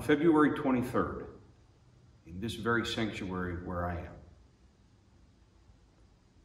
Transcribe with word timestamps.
on 0.00 0.06
February 0.06 0.52
23rd, 0.52 1.26
in 2.26 2.40
this 2.40 2.54
very 2.54 2.86
sanctuary 2.86 3.56
where 3.66 3.84
I 3.84 3.96
am, 3.96 4.16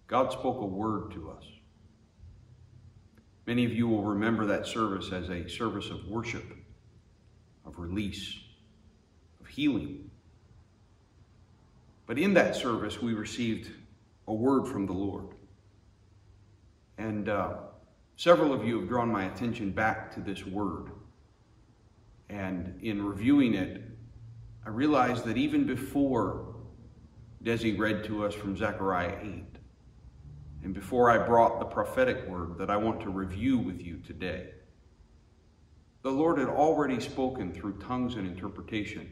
God 0.07 0.33
spoke 0.33 0.61
a 0.61 0.65
word 0.65 1.11
to 1.11 1.31
us. 1.31 1.45
Many 3.47 3.63
of 3.63 3.71
you 3.71 3.87
will 3.87 4.03
remember 4.03 4.45
that 4.47 4.67
service 4.67 5.13
as 5.13 5.29
a 5.29 5.47
service 5.47 5.89
of 5.89 6.05
worship, 6.05 6.43
of 7.65 7.79
release, 7.79 8.37
of 9.39 9.47
healing. 9.47 10.11
But 12.07 12.19
in 12.19 12.33
that 12.33 12.57
service, 12.57 13.01
we 13.01 13.13
received 13.13 13.71
a 14.27 14.33
word 14.33 14.67
from 14.67 14.85
the 14.85 14.93
Lord. 14.93 15.29
And 16.97 17.29
uh, 17.29 17.53
several 18.17 18.51
of 18.51 18.67
you 18.67 18.81
have 18.81 18.89
drawn 18.89 19.09
my 19.09 19.25
attention 19.25 19.71
back 19.71 20.13
to 20.15 20.19
this 20.19 20.45
word. 20.45 20.91
And 22.29 22.81
in 22.81 23.05
reviewing 23.05 23.53
it, 23.53 23.83
I 24.65 24.69
realized 24.69 25.25
that 25.25 25.37
even 25.37 25.65
before 25.65 26.55
Desi 27.43 27.77
read 27.77 28.03
to 28.05 28.25
us 28.25 28.33
from 28.33 28.57
Zechariah 28.57 29.17
8, 29.21 29.45
and 30.63 30.73
before 30.73 31.11
I 31.11 31.19
brought 31.19 31.59
the 31.59 31.65
prophetic 31.65 32.27
word 32.27 32.57
that 32.57 32.71
I 32.71 32.77
want 32.77 33.01
to 33.01 33.11
review 33.11 33.59
with 33.59 33.79
you 33.79 33.97
today, 33.97 34.49
the 36.01 36.09
Lord 36.11 36.39
had 36.39 36.49
already 36.49 36.99
spoken 36.99 37.53
through 37.53 37.79
tongues 37.79 38.15
and 38.15 38.27
interpretation. 38.27 39.11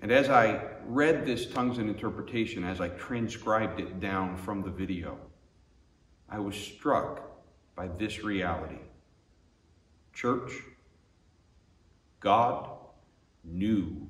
And 0.00 0.12
as 0.12 0.28
I 0.28 0.62
read 0.84 1.26
this 1.26 1.46
tongues 1.46 1.78
and 1.78 1.88
interpretation, 1.88 2.62
as 2.62 2.80
I 2.80 2.88
transcribed 2.90 3.80
it 3.80 3.98
down 3.98 4.36
from 4.36 4.62
the 4.62 4.70
video, 4.70 5.18
I 6.28 6.38
was 6.38 6.54
struck 6.54 7.22
by 7.74 7.88
this 7.88 8.22
reality. 8.22 8.78
Church, 10.12 10.52
God 12.20 12.70
knew 13.44 14.08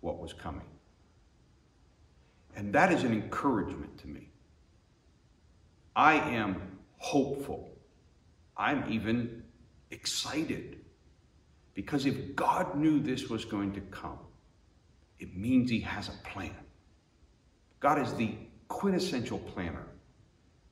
what 0.00 0.18
was 0.18 0.32
coming. 0.32 0.66
And 2.56 2.72
that 2.74 2.92
is 2.92 3.02
an 3.04 3.12
encouragement 3.12 3.98
to 3.98 4.08
me. 4.08 4.28
I 5.96 6.14
am 6.14 6.78
hopeful. 6.98 7.70
I'm 8.56 8.84
even 8.90 9.42
excited. 9.90 10.80
Because 11.74 12.06
if 12.06 12.36
God 12.36 12.76
knew 12.76 13.00
this 13.00 13.28
was 13.28 13.44
going 13.44 13.72
to 13.72 13.80
come, 13.80 14.18
it 15.18 15.36
means 15.36 15.70
he 15.70 15.80
has 15.80 16.08
a 16.08 16.28
plan. 16.28 16.54
God 17.80 17.98
is 18.00 18.14
the 18.14 18.36
quintessential 18.68 19.38
planner. 19.38 19.86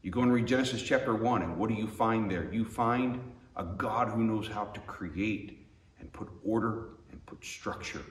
You 0.03 0.11
go 0.11 0.23
and 0.23 0.33
read 0.33 0.47
Genesis 0.47 0.83
chapter 0.83 1.15
1, 1.15 1.43
and 1.43 1.57
what 1.57 1.69
do 1.69 1.75
you 1.75 1.87
find 1.87 2.31
there? 2.31 2.53
You 2.53 2.65
find 2.65 3.21
a 3.57 3.65
God 3.65 4.09
who 4.09 4.25
knows 4.25 4.49
how 4.49 4.65
to 4.65 4.81
create 4.81 5.62
and 6.03 6.13
put 6.13 6.29
order 6.45 6.89
and 7.11 7.25
put 7.25 7.43
structure. 7.43 8.03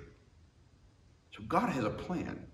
So 1.35 1.43
God 1.47 1.69
has 1.69 1.83
a 1.83 1.89
plan. 1.89 2.47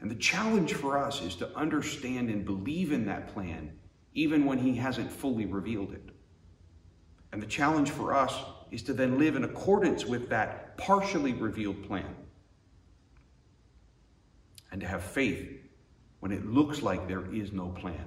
And 0.00 0.10
the 0.10 0.16
challenge 0.16 0.74
for 0.74 0.98
us 0.98 1.22
is 1.22 1.34
to 1.36 1.56
understand 1.56 2.28
and 2.28 2.44
believe 2.44 2.92
in 2.92 3.06
that 3.06 3.32
plan, 3.32 3.72
even 4.14 4.44
when 4.44 4.58
He 4.58 4.74
hasn't 4.74 5.10
fully 5.10 5.46
revealed 5.46 5.92
it. 5.92 6.10
And 7.32 7.40
the 7.40 7.46
challenge 7.46 7.90
for 7.90 8.14
us 8.14 8.34
is 8.70 8.82
to 8.82 8.92
then 8.92 9.18
live 9.18 9.36
in 9.36 9.44
accordance 9.44 10.04
with 10.04 10.28
that 10.28 10.76
partially 10.76 11.32
revealed 11.32 11.86
plan. 11.86 12.14
And 14.70 14.80
to 14.80 14.86
have 14.86 15.02
faith 15.02 15.48
when 16.20 16.32
it 16.32 16.46
looks 16.46 16.82
like 16.82 17.08
there 17.08 17.32
is 17.32 17.52
no 17.52 17.68
plan. 17.68 18.04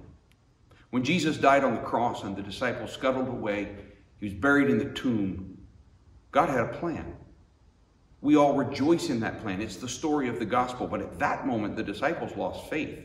When 0.92 1.04
Jesus 1.04 1.38
died 1.38 1.64
on 1.64 1.76
the 1.76 1.82
cross 1.82 2.24
and 2.24 2.36
the 2.36 2.42
disciples 2.42 2.92
scuttled 2.92 3.30
away, 3.30 3.76
he 4.20 4.26
was 4.26 4.34
buried 4.34 4.70
in 4.70 4.78
the 4.78 4.94
tomb, 4.94 5.58
God 6.32 6.50
had 6.50 6.62
a 6.62 6.80
plan. 6.80 7.16
We 8.22 8.38
all 8.38 8.56
rejoice 8.56 9.10
in 9.10 9.20
that 9.22 9.42
plan. 9.42 9.62
It's 9.62 9.78
the 9.78 9.90
story 9.90 10.30
of 10.30 10.40
the 10.40 10.46
gospel. 10.46 10.88
But 10.88 11.02
at 11.02 11.20
that 11.20 11.48
moment, 11.48 11.76
the 11.76 11.84
disciples 11.84 12.36
lost 12.38 12.70
faith. 12.70 13.00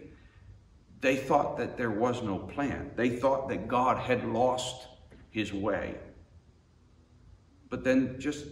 They 1.00 1.16
thought 1.16 1.58
that 1.58 1.76
there 1.76 1.90
was 1.90 2.22
no 2.22 2.38
plan. 2.38 2.90
They 2.96 3.10
thought 3.10 3.48
that 3.48 3.68
God 3.68 3.98
had 3.98 4.26
lost 4.26 4.86
his 5.30 5.52
way. 5.52 5.96
But 7.68 7.82
then, 7.82 8.16
just 8.18 8.46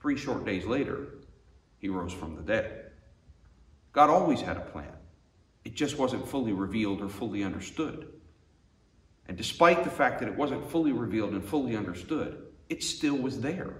three 0.00 0.16
short 0.16 0.44
days 0.44 0.64
later, 0.64 1.08
he 1.78 1.88
rose 1.88 2.12
from 2.12 2.36
the 2.36 2.42
dead. 2.42 2.92
God 3.92 4.10
always 4.10 4.40
had 4.40 4.56
a 4.56 4.60
plan. 4.60 4.92
It 5.64 5.74
just 5.74 5.98
wasn't 5.98 6.28
fully 6.28 6.52
revealed 6.52 7.00
or 7.00 7.08
fully 7.08 7.42
understood. 7.42 8.08
And 9.26 9.36
despite 9.36 9.84
the 9.84 9.90
fact 9.90 10.20
that 10.20 10.28
it 10.28 10.36
wasn't 10.36 10.70
fully 10.70 10.92
revealed 10.92 11.32
and 11.32 11.44
fully 11.44 11.76
understood, 11.76 12.46
it 12.68 12.82
still 12.82 13.16
was 13.16 13.40
there. 13.40 13.76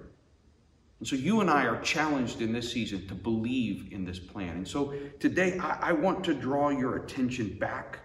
And 1.05 1.09
so 1.11 1.23
you 1.23 1.39
and 1.39 1.51
I 1.51 1.67
are 1.67 1.79
challenged 1.81 2.41
in 2.41 2.51
this 2.51 2.71
season 2.71 3.07
to 3.09 3.13
believe 3.13 3.89
in 3.91 4.05
this 4.05 4.17
plan. 4.17 4.57
And 4.57 4.67
so 4.67 4.95
today 5.19 5.59
I, 5.59 5.89
I, 5.89 5.91
want 5.91 6.23
to 6.23 6.33
draw 6.33 6.69
your 6.69 6.95
attention 6.95 7.59
back 7.59 7.99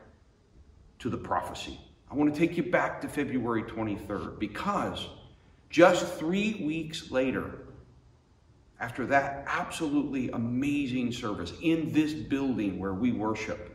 to 0.99 1.09
the 1.09 1.17
prophecy. 1.17 1.81
I 2.11 2.15
want 2.15 2.31
to 2.35 2.39
take 2.39 2.59
you 2.59 2.63
back 2.63 3.01
to 3.01 3.09
February 3.09 3.63
23rd 3.63 4.39
because 4.39 5.07
just 5.71 6.13
three 6.17 6.63
weeks 6.63 7.11
later, 7.11 7.69
after 8.81 9.07
that 9.07 9.45
absolutely 9.47 10.29
amazing 10.33 11.11
service 11.11 11.55
in 11.63 11.91
this 11.95 12.13
building 12.13 12.79
where 12.79 12.93
we 12.93 13.13
worship, 13.13 13.75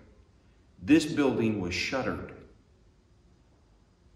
this 0.84 1.04
building 1.04 1.60
was 1.60 1.74
shuttered. 1.74 2.32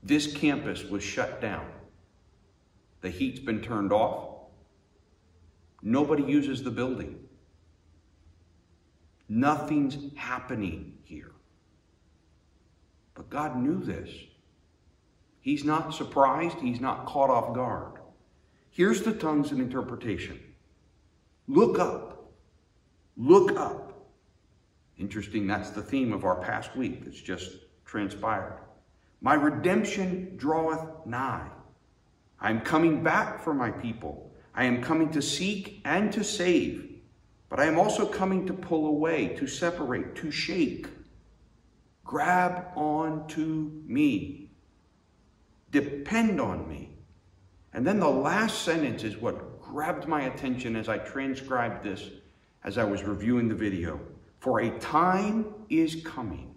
This 0.04 0.32
campus 0.32 0.84
was 0.84 1.02
shut 1.02 1.42
down. 1.42 1.66
The 3.02 3.10
heat's 3.10 3.40
been 3.40 3.64
turned 3.64 3.92
off. 3.92 4.29
Nobody 5.82 6.24
uses 6.24 6.64
the 6.64 6.72
building. 6.72 7.20
Nothing's 9.28 9.98
happening 10.16 10.98
here. 11.04 11.32
But 13.14 13.30
God 13.30 13.58
knew 13.58 13.82
this. 13.84 14.10
He's 15.42 15.64
not 15.64 15.94
surprised. 15.94 16.58
He's 16.60 16.82
not 16.82 17.06
caught 17.06 17.30
off 17.30 17.54
guard. 17.54 18.00
Here's 18.72 19.04
the 19.04 19.14
tongues 19.14 19.52
and 19.52 19.62
interpretation. 19.62 20.40
Look 21.48 21.80
up. 21.80 22.32
Look 23.18 23.58
up. 23.58 23.90
Interesting, 24.98 25.48
that's 25.48 25.70
the 25.70 25.82
theme 25.82 26.12
of 26.12 26.26
our 26.26 26.42
past 26.42 26.76
week 26.76 27.06
that's 27.06 27.20
just 27.20 27.52
transpired. 27.86 28.60
My 29.22 29.34
redemption 29.34 30.34
draweth 30.38 31.06
nigh. 31.06 31.50
I'm 32.40 32.62
coming 32.62 33.04
back 33.04 33.44
for 33.44 33.54
my 33.54 33.72
people. 33.72 34.29
I 34.54 34.66
am 34.66 34.82
coming 34.82 35.10
to 35.12 35.22
seek 35.22 35.82
and 35.86 36.12
to 36.14 36.24
save, 36.24 36.90
but 37.50 37.60
I 37.60 37.66
am 37.66 37.80
also 37.80 38.06
coming 38.06 38.46
to 38.48 38.54
pull 38.54 38.88
away, 38.88 39.30
to 39.38 39.48
separate, 39.48 40.16
to 40.16 40.32
shake. 40.32 40.88
Grab 42.04 42.68
on 42.76 43.28
to 43.30 43.84
me. 43.86 44.50
Depend 45.72 46.42
on 46.42 46.68
me. 46.68 46.90
And 47.74 47.86
then 47.86 48.00
the 48.00 48.10
last 48.10 48.64
sentence 48.64 49.04
is 49.04 49.18
what 49.18 49.62
grabbed 49.62 50.08
my 50.08 50.24
attention 50.24 50.76
as 50.76 50.90
I 50.90 50.98
transcribed 50.98 51.84
this 51.84 52.10
as 52.64 52.78
I 52.78 52.84
was 52.84 53.04
reviewing 53.04 53.48
the 53.48 53.56
video. 53.56 54.00
For 54.40 54.62
a 54.62 54.80
time 54.80 55.46
is 55.70 56.02
coming 56.04 56.56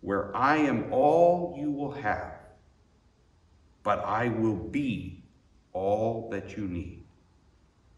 where 0.00 0.34
I 0.34 0.56
am 0.56 0.92
all 0.92 1.54
you 1.58 1.70
will 1.70 1.92
have, 1.92 2.34
but 3.82 3.98
I 4.00 4.28
will 4.28 4.56
be 4.56 5.19
all 5.72 6.28
that 6.30 6.56
you 6.56 6.66
need. 6.66 7.04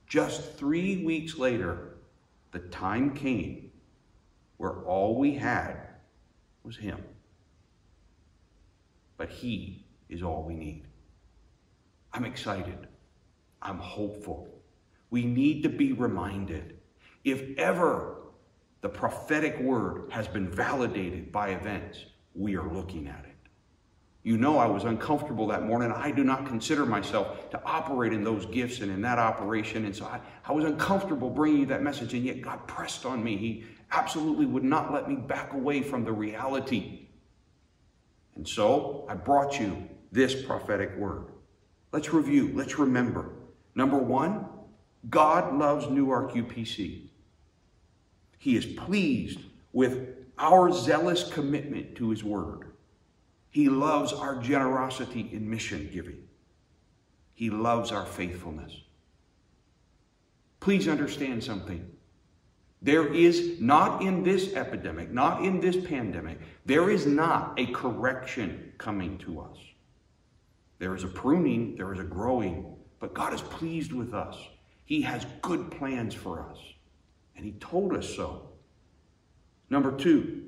Just 0.06 0.54
three 0.54 1.04
weeks 1.04 1.38
later, 1.38 1.96
the 2.52 2.58
time 2.58 3.14
came 3.14 3.70
where 4.58 4.82
all 4.84 5.18
we 5.18 5.34
had 5.34 5.76
was 6.62 6.76
Him. 6.76 6.98
But 9.16 9.30
He 9.30 9.84
is 10.08 10.22
all 10.22 10.44
we 10.44 10.54
need. 10.54 10.84
I'm 12.12 12.24
excited. 12.24 12.86
I'm 13.62 13.78
hopeful. 13.78 14.48
We 15.10 15.24
need 15.24 15.62
to 15.62 15.68
be 15.68 15.92
reminded 15.92 16.78
if 17.24 17.56
ever 17.58 18.16
the 18.80 18.88
prophetic 18.88 19.58
word 19.60 20.10
has 20.10 20.26
been 20.26 20.48
validated 20.48 21.30
by 21.30 21.50
events, 21.50 22.04
we 22.34 22.56
are 22.56 22.68
looking 22.72 23.06
at 23.06 23.24
it. 23.24 23.31
You 24.24 24.36
know 24.36 24.58
I 24.58 24.66
was 24.66 24.84
uncomfortable 24.84 25.48
that 25.48 25.64
morning. 25.64 25.90
I 25.90 26.12
do 26.12 26.22
not 26.22 26.46
consider 26.46 26.86
myself 26.86 27.50
to 27.50 27.60
operate 27.64 28.12
in 28.12 28.22
those 28.22 28.46
gifts 28.46 28.80
and 28.80 28.90
in 28.90 29.02
that 29.02 29.18
operation. 29.18 29.84
And 29.84 29.94
so 29.94 30.04
I, 30.04 30.20
I 30.44 30.52
was 30.52 30.64
uncomfortable 30.64 31.28
bringing 31.28 31.60
you 31.60 31.66
that 31.66 31.82
message. 31.82 32.14
And 32.14 32.24
yet 32.24 32.40
God 32.40 32.66
pressed 32.68 33.04
on 33.04 33.22
me. 33.22 33.36
He 33.36 33.64
absolutely 33.90 34.46
would 34.46 34.62
not 34.62 34.92
let 34.92 35.08
me 35.08 35.16
back 35.16 35.54
away 35.54 35.82
from 35.82 36.04
the 36.04 36.12
reality. 36.12 37.08
And 38.36 38.46
so 38.46 39.04
I 39.08 39.14
brought 39.14 39.58
you 39.58 39.88
this 40.12 40.40
prophetic 40.40 40.96
word. 40.96 41.26
Let's 41.90 42.12
review. 42.12 42.52
Let's 42.54 42.78
remember. 42.78 43.30
Number 43.74 43.98
one, 43.98 44.46
God 45.10 45.54
loves 45.54 45.88
Newark 45.88 46.32
UPC. 46.32 47.08
He 48.38 48.56
is 48.56 48.66
pleased 48.66 49.40
with 49.72 50.16
our 50.38 50.72
zealous 50.72 51.28
commitment 51.28 51.96
to 51.96 52.10
his 52.10 52.22
word. 52.22 52.71
He 53.52 53.68
loves 53.68 54.12
our 54.14 54.36
generosity 54.36 55.28
in 55.30 55.48
mission 55.48 55.88
giving. 55.92 56.24
He 57.34 57.50
loves 57.50 57.92
our 57.92 58.06
faithfulness. 58.06 58.74
Please 60.58 60.88
understand 60.88 61.44
something. 61.44 61.86
There 62.80 63.12
is 63.12 63.60
not 63.60 64.02
in 64.02 64.22
this 64.22 64.54
epidemic, 64.54 65.12
not 65.12 65.44
in 65.44 65.60
this 65.60 65.76
pandemic, 65.86 66.38
there 66.64 66.90
is 66.90 67.06
not 67.06 67.52
a 67.58 67.66
correction 67.66 68.72
coming 68.78 69.18
to 69.18 69.40
us. 69.40 69.58
There 70.78 70.94
is 70.94 71.04
a 71.04 71.08
pruning, 71.08 71.76
there 71.76 71.92
is 71.92 72.00
a 72.00 72.04
growing, 72.04 72.74
but 73.00 73.14
God 73.14 73.34
is 73.34 73.42
pleased 73.42 73.92
with 73.92 74.14
us. 74.14 74.36
He 74.84 75.02
has 75.02 75.26
good 75.42 75.70
plans 75.70 76.14
for 76.14 76.40
us, 76.40 76.58
and 77.36 77.44
He 77.44 77.52
told 77.52 77.94
us 77.94 78.08
so. 78.16 78.48
Number 79.70 79.96
two, 79.96 80.41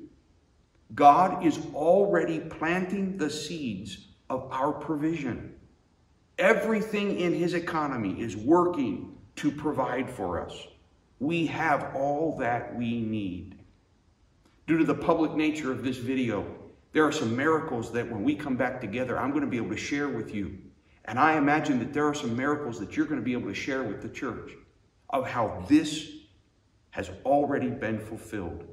God 0.94 1.44
is 1.44 1.58
already 1.74 2.38
planting 2.38 3.16
the 3.16 3.30
seeds 3.30 4.08
of 4.30 4.48
our 4.52 4.72
provision. 4.72 5.54
Everything 6.38 7.18
in 7.18 7.32
His 7.32 7.54
economy 7.54 8.20
is 8.20 8.36
working 8.36 9.16
to 9.36 9.50
provide 9.50 10.08
for 10.08 10.40
us. 10.40 10.66
We 11.18 11.46
have 11.46 11.94
all 11.94 12.36
that 12.38 12.76
we 12.76 13.00
need. 13.00 13.58
Due 14.66 14.78
to 14.78 14.84
the 14.84 14.94
public 14.94 15.34
nature 15.34 15.72
of 15.72 15.82
this 15.82 15.96
video, 15.96 16.46
there 16.92 17.04
are 17.04 17.12
some 17.12 17.34
miracles 17.34 17.90
that 17.92 18.10
when 18.10 18.22
we 18.22 18.34
come 18.34 18.56
back 18.56 18.80
together, 18.80 19.18
I'm 19.18 19.30
going 19.30 19.44
to 19.44 19.50
be 19.50 19.56
able 19.56 19.70
to 19.70 19.76
share 19.76 20.08
with 20.08 20.34
you. 20.34 20.58
And 21.06 21.18
I 21.18 21.36
imagine 21.36 21.78
that 21.80 21.92
there 21.92 22.06
are 22.06 22.14
some 22.14 22.36
miracles 22.36 22.78
that 22.78 22.96
you're 22.96 23.06
going 23.06 23.20
to 23.20 23.24
be 23.24 23.32
able 23.32 23.48
to 23.48 23.54
share 23.54 23.82
with 23.82 24.00
the 24.00 24.08
church 24.08 24.52
of 25.10 25.26
how 25.26 25.64
this 25.68 26.10
has 26.90 27.10
already 27.24 27.68
been 27.68 27.98
fulfilled. 27.98 28.64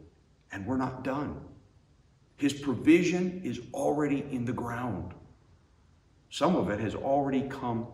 And 0.52 0.66
we're 0.66 0.78
not 0.78 1.04
done. 1.04 1.42
His 2.42 2.54
provision 2.54 3.40
is 3.44 3.62
already 3.72 4.26
in 4.32 4.46
the 4.46 4.52
ground. 4.52 5.14
Some 6.32 6.56
of 6.56 6.72
it 6.72 6.80
has 6.80 6.96
already 6.96 7.44
come 7.44 7.86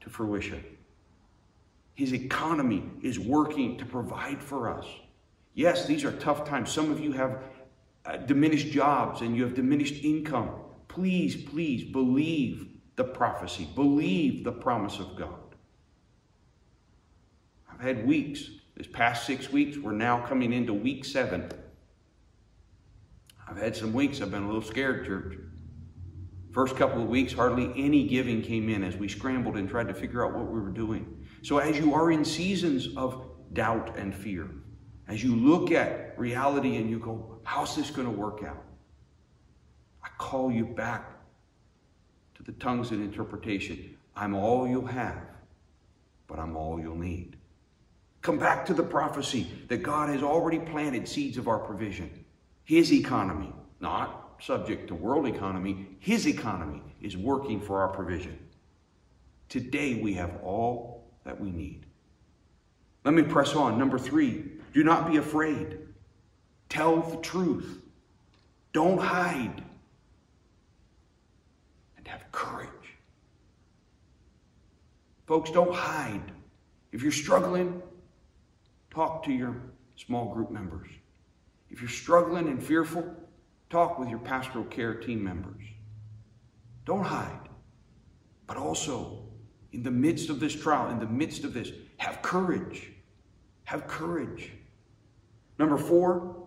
to 0.00 0.10
fruition. 0.10 0.64
His 1.94 2.12
economy 2.12 2.82
is 3.02 3.20
working 3.20 3.78
to 3.78 3.84
provide 3.86 4.42
for 4.42 4.68
us. 4.68 4.84
Yes, 5.54 5.86
these 5.86 6.02
are 6.02 6.10
tough 6.10 6.44
times. 6.44 6.72
Some 6.72 6.90
of 6.90 6.98
you 6.98 7.12
have 7.12 7.44
uh, 8.04 8.16
diminished 8.16 8.72
jobs 8.72 9.20
and 9.20 9.36
you 9.36 9.44
have 9.44 9.54
diminished 9.54 10.02
income. 10.02 10.50
Please, 10.88 11.36
please 11.36 11.84
believe 11.84 12.66
the 12.96 13.04
prophecy, 13.04 13.68
believe 13.76 14.42
the 14.42 14.50
promise 14.50 14.98
of 14.98 15.14
God. 15.14 15.54
I've 17.72 17.80
had 17.80 18.04
weeks, 18.04 18.50
this 18.76 18.88
past 18.88 19.24
six 19.24 19.52
weeks, 19.52 19.78
we're 19.78 19.92
now 19.92 20.26
coming 20.26 20.52
into 20.52 20.74
week 20.74 21.04
seven. 21.04 21.48
I've 23.52 23.60
had 23.60 23.76
some 23.76 23.92
weeks 23.92 24.22
I've 24.22 24.30
been 24.30 24.44
a 24.44 24.46
little 24.46 24.62
scared, 24.62 25.04
church. 25.04 25.34
First 26.52 26.74
couple 26.74 27.02
of 27.02 27.08
weeks, 27.08 27.34
hardly 27.34 27.70
any 27.76 28.08
giving 28.08 28.40
came 28.40 28.70
in 28.70 28.82
as 28.82 28.96
we 28.96 29.08
scrambled 29.08 29.58
and 29.58 29.68
tried 29.68 29.88
to 29.88 29.94
figure 29.94 30.24
out 30.24 30.34
what 30.34 30.50
we 30.50 30.58
were 30.58 30.70
doing. 30.70 31.26
So, 31.42 31.58
as 31.58 31.78
you 31.78 31.92
are 31.92 32.10
in 32.10 32.24
seasons 32.24 32.96
of 32.96 33.26
doubt 33.52 33.98
and 33.98 34.14
fear, 34.14 34.48
as 35.06 35.22
you 35.22 35.36
look 35.36 35.70
at 35.70 36.18
reality 36.18 36.76
and 36.76 36.88
you 36.88 36.98
go, 36.98 37.40
how's 37.44 37.76
this 37.76 37.90
going 37.90 38.06
to 38.06 38.12
work 38.12 38.42
out? 38.42 38.64
I 40.02 40.08
call 40.16 40.50
you 40.50 40.64
back 40.64 41.10
to 42.36 42.42
the 42.42 42.52
tongues 42.52 42.90
and 42.90 43.02
interpretation. 43.02 43.98
I'm 44.16 44.34
all 44.34 44.66
you'll 44.66 44.86
have, 44.86 45.26
but 46.26 46.38
I'm 46.38 46.56
all 46.56 46.80
you'll 46.80 46.96
need. 46.96 47.36
Come 48.22 48.38
back 48.38 48.64
to 48.66 48.72
the 48.72 48.82
prophecy 48.82 49.46
that 49.68 49.82
God 49.82 50.08
has 50.08 50.22
already 50.22 50.58
planted 50.58 51.06
seeds 51.06 51.36
of 51.36 51.48
our 51.48 51.58
provision. 51.58 52.21
His 52.64 52.92
economy, 52.92 53.52
not 53.80 54.36
subject 54.40 54.88
to 54.88 54.94
world 54.94 55.26
economy, 55.26 55.86
His 55.98 56.26
economy 56.26 56.82
is 57.00 57.16
working 57.16 57.60
for 57.60 57.80
our 57.80 57.88
provision. 57.88 58.38
Today 59.48 59.94
we 59.94 60.14
have 60.14 60.40
all 60.42 61.04
that 61.24 61.40
we 61.40 61.50
need. 61.50 61.86
Let 63.04 63.14
me 63.14 63.22
press 63.22 63.54
on. 63.54 63.78
Number 63.78 63.98
three, 63.98 64.44
do 64.72 64.84
not 64.84 65.10
be 65.10 65.18
afraid. 65.18 65.78
Tell 66.68 67.02
the 67.02 67.16
truth. 67.18 67.82
Don't 68.72 68.98
hide. 68.98 69.62
And 71.96 72.08
have 72.08 72.30
courage. 72.32 72.68
Folks, 75.26 75.50
don't 75.50 75.74
hide. 75.74 76.32
If 76.92 77.02
you're 77.02 77.12
struggling, 77.12 77.82
talk 78.90 79.24
to 79.24 79.32
your 79.32 79.56
small 79.96 80.32
group 80.32 80.50
members. 80.50 80.88
If 81.72 81.80
you're 81.80 81.88
struggling 81.88 82.48
and 82.48 82.62
fearful, 82.62 83.16
talk 83.70 83.98
with 83.98 84.10
your 84.10 84.18
pastoral 84.18 84.64
care 84.66 84.94
team 84.94 85.24
members. 85.24 85.64
Don't 86.84 87.04
hide, 87.04 87.48
but 88.46 88.58
also 88.58 89.24
in 89.72 89.82
the 89.82 89.90
midst 89.90 90.28
of 90.28 90.38
this 90.38 90.54
trial, 90.54 90.90
in 90.90 90.98
the 90.98 91.06
midst 91.06 91.44
of 91.44 91.54
this, 91.54 91.72
have 91.96 92.20
courage. 92.20 92.92
Have 93.64 93.86
courage. 93.86 94.52
Number 95.58 95.78
four, 95.78 96.46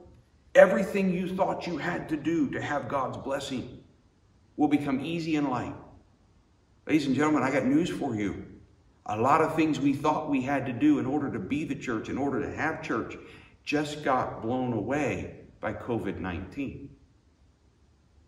everything 0.53 1.12
you 1.12 1.36
thought 1.36 1.65
you 1.65 1.77
had 1.77 2.08
to 2.10 2.17
do 2.17 2.51
to 2.51 2.62
have 2.62 2.88
God's 2.88 3.17
blessing 3.17 3.84
will 4.58 4.67
become 4.67 5.03
easy 5.03 5.38
and 5.38 5.50
light. 5.50 5.74
Ladies 6.86 7.08
and 7.08 7.15
gentlemen, 7.15 7.41
I 7.41 7.51
got 7.51 7.65
news 7.65 7.89
for 7.89 8.15
you. 8.15 8.46
A 9.08 9.17
lot 9.17 9.41
of 9.41 9.55
things 9.55 9.79
we 9.79 9.94
thought 9.94 10.29
we 10.29 10.41
had 10.41 10.67
to 10.67 10.74
do 10.74 11.00
in 11.00 11.08
order 11.08 11.32
to 11.32 11.39
be 11.39 11.63
the 11.63 11.75
church, 11.75 12.10
in 12.10 12.17
order 12.17 12.41
to 12.41 12.55
have 12.55 12.84
church, 12.84 13.15
just 13.65 14.03
got 14.03 14.41
blown 14.41 14.74
away 14.74 15.41
by 15.60 15.74
COVID 15.74 16.19
19. 16.19 16.89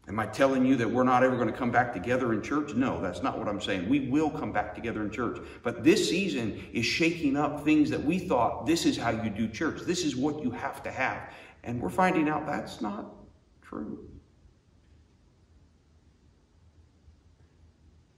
Am 0.08 0.20
I 0.20 0.26
telling 0.26 0.66
you 0.66 0.78
that 0.78 0.90
we're 0.90 1.04
not 1.04 1.22
ever 1.24 1.36
going 1.36 1.52
to 1.52 1.58
come 1.58 1.70
back 1.70 1.94
together 1.94 2.32
in 2.32 2.42
church? 2.42 2.74
No, 2.74 3.02
that's 3.02 3.22
not 3.22 3.38
what 3.38 3.50
I'm 3.50 3.60
saying. 3.60 3.90
We 3.90 4.08
will 4.08 4.30
come 4.30 4.54
back 4.54 4.74
together 4.74 5.02
in 5.04 5.12
church. 5.12 5.38
But 5.64 5.84
this 5.84 6.10
season 6.10 6.66
is 6.72 6.86
shaking 6.86 7.36
up 7.36 7.66
things 7.66 7.90
that 7.90 8.02
we 8.02 8.18
thought 8.18 8.66
this 8.66 8.86
is 8.86 8.96
how 8.96 9.10
you 9.10 9.30
do 9.30 9.50
church. 9.50 9.82
This 9.82 10.06
is 10.06 10.16
what 10.16 10.42
you 10.42 10.50
have 10.52 10.82
to 10.84 10.92
have. 10.92 11.34
And 11.66 11.82
we're 11.82 11.90
finding 11.90 12.30
out 12.30 12.46
that's 12.46 12.80
not 12.80 13.16
true. 13.62 14.08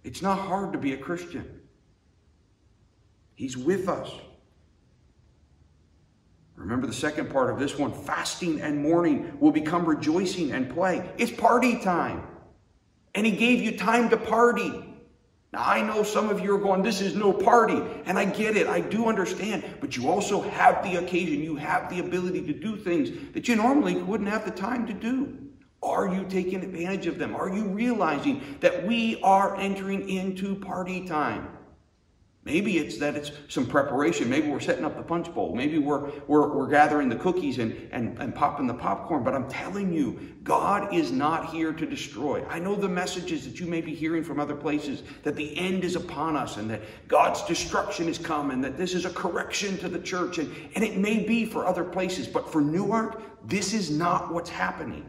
It's 0.03 0.21
not 0.21 0.37
hard 0.37 0.73
to 0.73 0.79
be 0.79 0.93
a 0.93 0.97
Christian. 0.97 1.59
He's 3.33 3.57
with 3.57 3.89
us. 3.89 4.11
Remember 6.59 6.85
the 6.85 6.93
second 6.93 7.31
part 7.31 7.49
of 7.49 7.57
this 7.57 7.77
one 7.77 7.93
fasting 7.93 8.59
and 8.59 8.83
mourning 8.83 9.31
will 9.39 9.51
become 9.51 9.85
rejoicing 9.85 10.51
and 10.51 10.69
play. 10.69 11.09
It's 11.17 11.31
party 11.31 11.79
time. 11.79 12.21
And 13.15 13.25
he 13.25 13.31
gave 13.31 13.61
you 13.61 13.77
time 13.77 14.09
to 14.09 14.17
party. 14.17 14.85
Now, 15.53 15.63
I 15.63 15.81
know 15.81 16.03
some 16.03 16.29
of 16.29 16.41
you 16.41 16.53
are 16.53 16.59
going, 16.59 16.83
this 16.83 16.99
is 16.99 17.15
no 17.15 17.31
party. 17.31 17.81
And 18.05 18.19
I 18.19 18.25
get 18.25 18.57
it. 18.57 18.67
I 18.67 18.81
do 18.81 19.07
understand. 19.07 19.63
But 19.79 19.95
you 19.95 20.09
also 20.09 20.41
have 20.41 20.83
the 20.83 20.97
occasion. 20.97 21.41
You 21.41 21.55
have 21.55 21.89
the 21.89 21.99
ability 21.99 22.45
to 22.47 22.53
do 22.53 22.75
things 22.75 23.09
that 23.33 23.47
you 23.47 23.55
normally 23.55 23.95
wouldn't 23.95 24.29
have 24.29 24.43
the 24.43 24.51
time 24.51 24.85
to 24.87 24.93
do. 24.93 25.37
Are 25.81 26.13
you 26.13 26.25
taking 26.25 26.61
advantage 26.61 27.07
of 27.07 27.17
them? 27.17 27.35
Are 27.35 27.49
you 27.49 27.63
realizing 27.63 28.57
that 28.59 28.85
we 28.85 29.21
are 29.21 29.55
entering 29.55 30.09
into 30.09 30.55
party 30.55 31.07
time? 31.07 31.47
Maybe 32.45 32.77
it's 32.77 32.97
that 32.97 33.15
it's 33.15 33.31
some 33.49 33.65
preparation. 33.65 34.29
Maybe 34.29 34.47
we're 34.47 34.61
setting 34.61 34.85
up 34.85 34.95
the 34.95 35.03
punch 35.03 35.31
bowl. 35.33 35.53
Maybe 35.53 35.77
we're, 35.77 36.09
we're, 36.25 36.47
we're 36.47 36.69
gathering 36.69 37.09
the 37.09 37.17
cookies 37.17 37.59
and, 37.59 37.89
and, 37.91 38.17
and 38.17 38.33
popping 38.33 38.65
the 38.65 38.73
popcorn. 38.73 39.25
But 39.25 39.35
I'm 39.35 39.49
telling 39.49 39.91
you, 39.91 40.35
God 40.43 40.93
is 40.93 41.11
not 41.11 41.49
here 41.49 41.73
to 41.73 41.85
destroy. 41.85 42.45
I 42.47 42.57
know 42.57 42.75
the 42.75 42.87
messages 42.87 43.43
that 43.45 43.59
you 43.59 43.67
may 43.67 43.81
be 43.81 43.93
hearing 43.93 44.23
from 44.23 44.39
other 44.39 44.55
places 44.55 45.03
that 45.23 45.35
the 45.35 45.57
end 45.59 45.83
is 45.83 45.97
upon 45.97 46.37
us 46.37 46.55
and 46.55 46.69
that 46.69 46.81
God's 47.09 47.43
destruction 47.43 48.07
is 48.07 48.17
come 48.17 48.51
and 48.51 48.63
that 48.63 48.77
this 48.77 48.93
is 48.93 49.03
a 49.03 49.11
correction 49.11 49.77
to 49.79 49.89
the 49.89 49.99
church. 49.99 50.37
And, 50.37 50.49
and 50.75 50.83
it 50.83 50.97
may 50.97 51.25
be 51.25 51.45
for 51.45 51.65
other 51.65 51.83
places. 51.83 52.25
But 52.25 52.49
for 52.49 52.61
Newark, 52.61 53.21
this 53.49 53.73
is 53.73 53.91
not 53.91 54.33
what's 54.33 54.49
happening. 54.49 55.05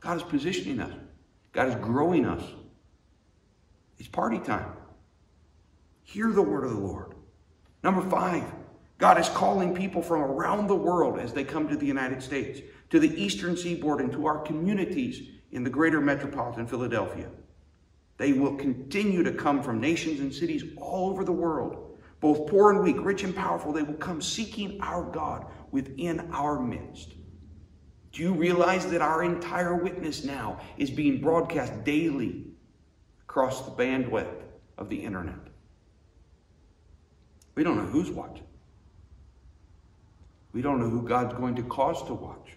God 0.00 0.16
is 0.16 0.22
positioning 0.22 0.80
us, 0.80 0.92
God 1.52 1.68
is 1.68 1.74
growing 1.76 2.24
us. 2.24 2.42
It's 3.98 4.08
party 4.08 4.38
time. 4.38 4.72
Hear 6.06 6.30
the 6.30 6.40
word 6.40 6.62
of 6.62 6.70
the 6.70 6.78
Lord. 6.78 7.16
Number 7.82 8.00
five, 8.00 8.44
God 8.96 9.18
is 9.18 9.28
calling 9.30 9.74
people 9.74 10.00
from 10.00 10.22
around 10.22 10.68
the 10.68 10.76
world 10.76 11.18
as 11.18 11.32
they 11.32 11.42
come 11.42 11.68
to 11.68 11.76
the 11.76 11.84
United 11.84 12.22
States, 12.22 12.60
to 12.90 13.00
the 13.00 13.20
eastern 13.20 13.56
seaboard, 13.56 14.00
and 14.00 14.12
to 14.12 14.24
our 14.24 14.38
communities 14.38 15.28
in 15.50 15.64
the 15.64 15.68
greater 15.68 16.00
metropolitan 16.00 16.68
Philadelphia. 16.68 17.28
They 18.18 18.32
will 18.32 18.54
continue 18.54 19.24
to 19.24 19.32
come 19.32 19.60
from 19.60 19.80
nations 19.80 20.20
and 20.20 20.32
cities 20.32 20.62
all 20.76 21.10
over 21.10 21.24
the 21.24 21.32
world, 21.32 21.98
both 22.20 22.48
poor 22.48 22.70
and 22.70 22.84
weak, 22.84 23.04
rich 23.04 23.24
and 23.24 23.34
powerful. 23.34 23.72
They 23.72 23.82
will 23.82 23.94
come 23.94 24.22
seeking 24.22 24.80
our 24.80 25.02
God 25.02 25.46
within 25.72 26.30
our 26.32 26.60
midst. 26.60 27.14
Do 28.12 28.22
you 28.22 28.32
realize 28.32 28.86
that 28.92 29.02
our 29.02 29.24
entire 29.24 29.74
witness 29.74 30.22
now 30.24 30.60
is 30.78 30.88
being 30.88 31.20
broadcast 31.20 31.82
daily 31.82 32.46
across 33.22 33.62
the 33.64 33.72
bandwidth 33.72 34.44
of 34.78 34.88
the 34.88 35.02
internet? 35.02 35.34
We 37.56 37.64
don't 37.64 37.76
know 37.76 37.90
who's 37.90 38.10
watching. 38.10 38.44
We 40.52 40.62
don't 40.62 40.78
know 40.78 40.88
who 40.88 41.02
God's 41.02 41.34
going 41.34 41.56
to 41.56 41.62
cause 41.64 42.06
to 42.06 42.14
watch. 42.14 42.52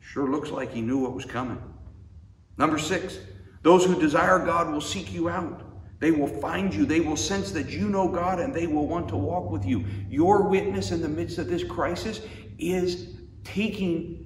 Sure 0.00 0.28
looks 0.28 0.50
like 0.50 0.72
he 0.72 0.80
knew 0.80 0.98
what 0.98 1.14
was 1.14 1.24
coming. 1.24 1.62
Number 2.56 2.78
six, 2.78 3.18
Those 3.64 3.86
who 3.86 3.98
desire 3.98 4.38
God 4.44 4.70
will 4.70 4.82
seek 4.82 5.12
you 5.12 5.30
out. 5.30 5.62
They 5.98 6.10
will 6.10 6.28
find 6.28 6.72
you. 6.72 6.84
They 6.84 7.00
will 7.00 7.16
sense 7.16 7.50
that 7.52 7.70
you 7.70 7.88
know 7.88 8.06
God 8.06 8.38
and 8.38 8.52
they 8.52 8.66
will 8.66 8.86
want 8.86 9.08
to 9.08 9.16
walk 9.16 9.50
with 9.50 9.64
you. 9.64 9.86
Your 10.10 10.42
witness 10.42 10.90
in 10.90 11.00
the 11.00 11.08
midst 11.08 11.38
of 11.38 11.48
this 11.48 11.64
crisis 11.64 12.20
is 12.58 13.16
taking, 13.42 14.23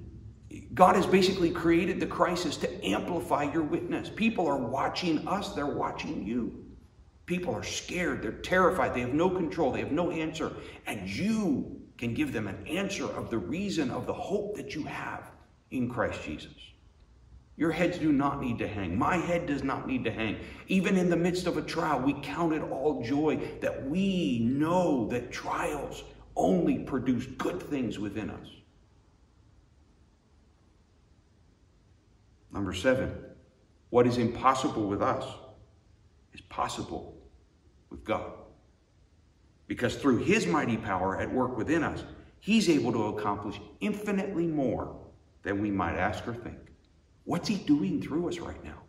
God 0.79 0.95
has 0.95 1.05
basically 1.05 1.51
created 1.51 1.99
the 1.99 2.05
crisis 2.05 2.55
to 2.55 2.85
amplify 2.85 3.51
your 3.51 3.63
witness. 3.63 4.09
People 4.15 4.47
are 4.47 4.55
watching 4.55 5.27
us, 5.27 5.49
they're 5.53 5.65
watching 5.65 6.25
you. 6.25 6.63
People 7.25 7.53
are 7.53 7.63
scared, 7.63 8.21
they're 8.21 8.31
terrified, 8.31 8.93
they 8.93 9.01
have 9.01 9.13
no 9.13 9.29
control, 9.29 9.73
they 9.73 9.81
have 9.81 9.91
no 9.91 10.09
answer. 10.09 10.53
And 10.87 11.09
you 11.09 11.81
can 11.97 12.13
give 12.13 12.31
them 12.31 12.47
an 12.47 12.65
answer 12.65 13.03
of 13.03 13.29
the 13.29 13.37
reason 13.37 13.91
of 13.91 14.07
the 14.07 14.13
hope 14.13 14.55
that 14.55 14.73
you 14.73 14.83
have 14.85 15.29
in 15.71 15.89
Christ 15.89 16.23
Jesus. 16.23 16.55
Your 17.57 17.73
heads 17.73 17.97
do 17.97 18.13
not 18.13 18.41
need 18.41 18.57
to 18.59 18.67
hang. 18.69 18.97
My 18.97 19.17
head 19.17 19.47
does 19.47 19.65
not 19.65 19.85
need 19.85 20.05
to 20.05 20.11
hang. 20.11 20.37
Even 20.69 20.95
in 20.95 21.09
the 21.09 21.17
midst 21.17 21.45
of 21.45 21.57
a 21.57 21.61
trial, 21.61 21.99
we 21.99 22.13
count 22.21 22.53
it 22.53 22.61
all 22.61 23.03
joy 23.03 23.37
that 23.59 23.89
we 23.89 24.39
know 24.39 25.09
that 25.09 25.29
trials 25.29 26.05
only 26.37 26.79
produce 26.79 27.25
good 27.25 27.61
things 27.61 27.99
within 27.99 28.29
us. 28.29 28.47
Number 32.51 32.73
seven, 32.73 33.15
what 33.89 34.07
is 34.07 34.17
impossible 34.17 34.87
with 34.87 35.01
us 35.01 35.25
is 36.33 36.41
possible 36.41 37.17
with 37.89 38.03
God. 38.03 38.31
Because 39.67 39.95
through 39.95 40.17
his 40.17 40.47
mighty 40.47 40.77
power 40.77 41.19
at 41.19 41.31
work 41.31 41.57
within 41.57 41.83
us, 41.83 42.03
he's 42.39 42.69
able 42.69 42.91
to 42.91 43.17
accomplish 43.17 43.59
infinitely 43.81 44.47
more 44.47 44.95
than 45.43 45.61
we 45.61 45.71
might 45.71 45.95
ask 45.95 46.27
or 46.27 46.33
think. 46.33 46.57
What's 47.23 47.47
he 47.47 47.55
doing 47.55 48.01
through 48.01 48.27
us 48.27 48.39
right 48.39 48.63
now? 48.63 48.81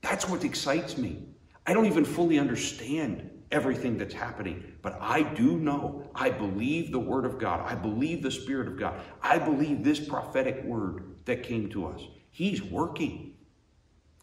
That's 0.00 0.28
what 0.28 0.44
excites 0.44 0.98
me. 0.98 1.22
I 1.66 1.72
don't 1.72 1.86
even 1.86 2.04
fully 2.04 2.38
understand 2.38 3.30
everything 3.50 3.96
that's 3.96 4.12
happening, 4.12 4.64
but 4.82 4.98
I 5.00 5.22
do 5.22 5.58
know, 5.58 6.10
I 6.14 6.30
believe 6.30 6.90
the 6.90 6.98
word 6.98 7.24
of 7.24 7.38
God. 7.38 7.60
I 7.64 7.74
believe 7.74 8.22
the 8.22 8.30
spirit 8.30 8.66
of 8.66 8.76
God. 8.76 9.00
I 9.22 9.38
believe 9.38 9.84
this 9.84 10.00
prophetic 10.00 10.62
word 10.64 11.14
that 11.24 11.42
came 11.42 11.70
to 11.70 11.86
us. 11.86 12.02
He's 12.34 12.60
working. 12.60 13.32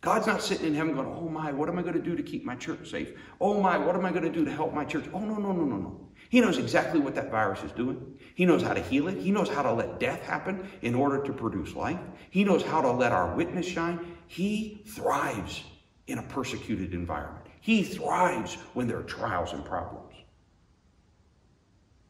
God's 0.02 0.28
not 0.28 0.42
sitting 0.42 0.68
in 0.68 0.74
heaven 0.74 0.96
going, 0.96 1.08
oh 1.08 1.30
my, 1.30 1.54
what 1.54 1.70
am 1.70 1.80
I 1.80 1.82
going 1.82 1.94
to 1.94 2.02
do 2.02 2.14
to 2.14 2.22
keep 2.22 2.44
my 2.44 2.58
church 2.58 2.92
safe? 2.92 3.14
Oh 3.40 3.62
my, 3.62 3.78
what 3.78 3.96
am 3.96 4.04
I 4.04 4.12
going 4.12 4.24
to 4.24 4.30
do 4.30 4.44
to 4.44 4.52
help 4.52 4.74
my 4.74 4.84
church? 4.84 5.06
Oh 5.14 5.20
no, 5.20 5.36
no, 5.36 5.54
no, 5.54 5.64
no, 5.64 5.78
no. 5.78 6.10
He 6.28 6.42
knows 6.42 6.58
exactly 6.58 7.00
what 7.00 7.16
that 7.16 7.32
virus 7.32 7.64
is 7.64 7.72
doing. 7.72 8.20
He 8.36 8.46
knows 8.46 8.64
how 8.64 8.74
to 8.74 8.82
heal 8.82 9.08
it. 9.08 9.18
He 9.18 9.32
knows 9.32 9.48
how 9.48 9.62
to 9.62 9.72
let 9.72 9.98
death 10.02 10.22
happen 10.24 10.70
in 10.82 10.94
order 10.94 11.24
to 11.24 11.32
produce 11.32 11.74
life. 11.74 12.00
He 12.32 12.44
knows 12.44 12.64
how 12.64 12.82
to 12.82 12.92
let 12.92 13.14
our 13.14 13.34
witness 13.34 13.66
shine. 13.66 14.18
He 14.28 14.84
thrives 14.88 15.64
in 16.08 16.18
a 16.18 16.24
persecuted 16.24 16.94
environment. 16.94 17.46
He 17.62 17.82
thrives 17.82 18.56
when 18.74 18.88
there 18.88 18.98
are 18.98 19.04
trials 19.04 19.54
and 19.54 19.64
problems. 19.64 20.16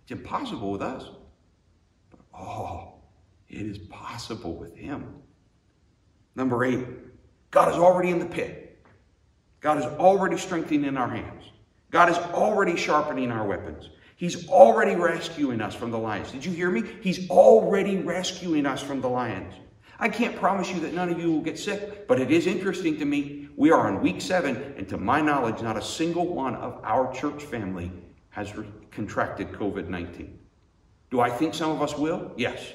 It's 0.02 0.12
impossible 0.12 0.72
with 0.72 0.82
us. 0.82 1.12
But 2.10 2.22
oh, 2.34 2.96
it 3.50 3.68
is 3.68 3.78
possible 3.78 4.56
with 4.56 4.76
him. 4.76 5.21
Number 6.36 6.64
eight, 6.64 6.86
God 7.52 7.72
is 7.72 7.78
already 7.78 8.10
in 8.10 8.20
the 8.20 8.26
pit. 8.26 8.84
God 9.60 9.78
is 9.78 9.86
already 9.86 10.38
strengthening 10.38 10.98
our 10.98 11.10
hands. 11.10 11.44
God 11.92 12.10
is 12.10 12.18
already 12.18 12.78
sharpening 12.78 13.32
our 13.32 13.46
weapons. 13.46 13.90
He's 14.16 14.48
already 14.48 14.96
rescuing 14.96 15.62
us 15.62 15.76
from 15.76 15.92
the 15.92 15.98
lions. 15.98 16.32
Did 16.32 16.46
you 16.46 16.52
hear 16.52 16.70
me? 16.70 16.84
He's 17.02 17.30
already 17.30 17.98
rescuing 17.98 18.66
us 18.66 18.82
from 18.82 19.02
the 19.02 19.10
lions. 19.10 19.54
I 20.00 20.10
can't 20.10 20.36
promise 20.36 20.72
you 20.72 20.80
that 20.80 20.94
none 20.94 21.10
of 21.10 21.20
you 21.20 21.32
will 21.32 21.42
get 21.42 21.60
sick, 21.60 22.08
but 22.08 22.20
it 22.20 22.32
is 22.32 22.48
interesting 22.48 22.98
to 22.98 23.06
me. 23.06 23.50
We 23.56 23.72
are 23.72 23.88
on 23.88 24.02
week 24.02 24.22
seven, 24.22 24.74
and 24.78 24.88
to 24.90 24.98
my 24.98 25.22
knowledge, 25.22 25.62
not 25.62 25.78
a 25.78 25.82
single 25.82 26.28
one 26.28 26.56
of 26.56 26.80
our 26.84 27.14
church 27.14 27.44
family 27.44 27.92
has 28.30 28.54
contracted 28.92 29.52
COVID 29.52 29.90
19. 29.90 30.40
Do 31.12 31.20
I 31.20 31.30
think 31.30 31.54
some 31.54 31.72
of 31.72 31.82
us 31.82 31.98
will? 31.98 32.32
Yes. 32.38 32.72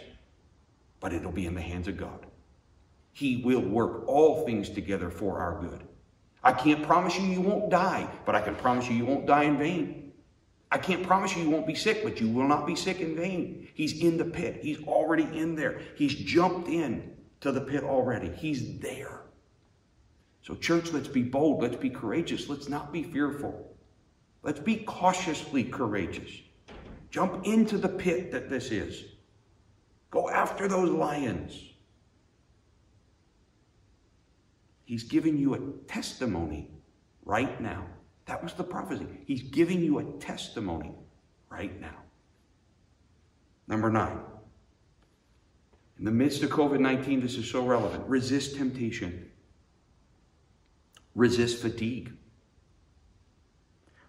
But 1.00 1.12
it'll 1.12 1.32
be 1.32 1.46
in 1.46 1.54
the 1.54 1.60
hands 1.60 1.88
of 1.88 1.96
God. 1.96 2.25
He 3.16 3.38
will 3.38 3.62
work 3.62 4.06
all 4.06 4.44
things 4.44 4.68
together 4.68 5.08
for 5.08 5.38
our 5.38 5.58
good. 5.58 5.82
I 6.44 6.52
can't 6.52 6.82
promise 6.82 7.18
you 7.18 7.24
you 7.24 7.40
won't 7.40 7.70
die, 7.70 8.06
but 8.26 8.34
I 8.34 8.42
can 8.42 8.54
promise 8.54 8.90
you 8.90 8.94
you 8.94 9.06
won't 9.06 9.24
die 9.24 9.44
in 9.44 9.56
vain. 9.56 10.12
I 10.70 10.76
can't 10.76 11.02
promise 11.02 11.34
you 11.34 11.44
you 11.44 11.48
won't 11.48 11.66
be 11.66 11.74
sick, 11.74 12.04
but 12.04 12.20
you 12.20 12.28
will 12.28 12.46
not 12.46 12.66
be 12.66 12.76
sick 12.76 13.00
in 13.00 13.16
vain. 13.16 13.68
He's 13.72 14.02
in 14.02 14.18
the 14.18 14.26
pit. 14.26 14.58
He's 14.60 14.82
already 14.82 15.22
in 15.22 15.54
there. 15.54 15.80
He's 15.94 16.14
jumped 16.14 16.68
in 16.68 17.16
to 17.40 17.52
the 17.52 17.60
pit 17.62 17.84
already. 17.84 18.28
He's 18.36 18.78
there. 18.80 19.22
So, 20.42 20.54
church, 20.54 20.92
let's 20.92 21.08
be 21.08 21.22
bold. 21.22 21.62
Let's 21.62 21.76
be 21.76 21.88
courageous. 21.88 22.50
Let's 22.50 22.68
not 22.68 22.92
be 22.92 23.02
fearful. 23.02 23.74
Let's 24.42 24.60
be 24.60 24.76
cautiously 24.76 25.64
courageous. 25.64 26.32
Jump 27.10 27.46
into 27.46 27.78
the 27.78 27.88
pit 27.88 28.30
that 28.32 28.50
this 28.50 28.70
is. 28.70 29.04
Go 30.10 30.28
after 30.28 30.68
those 30.68 30.90
lions. 30.90 31.65
He's 34.86 35.02
giving 35.02 35.36
you 35.36 35.54
a 35.54 35.58
testimony 35.88 36.70
right 37.24 37.60
now. 37.60 37.84
That 38.26 38.42
was 38.42 38.54
the 38.54 38.64
prophecy. 38.64 39.06
He's 39.26 39.42
giving 39.42 39.82
you 39.82 39.98
a 39.98 40.04
testimony 40.20 40.94
right 41.50 41.78
now. 41.80 41.96
Number 43.66 43.90
nine. 43.90 44.20
In 45.98 46.04
the 46.04 46.12
midst 46.12 46.42
of 46.44 46.50
COVID 46.50 46.78
19, 46.78 47.20
this 47.20 47.36
is 47.36 47.50
so 47.50 47.66
relevant. 47.66 48.06
Resist 48.06 48.56
temptation, 48.56 49.28
resist 51.14 51.60
fatigue, 51.60 52.12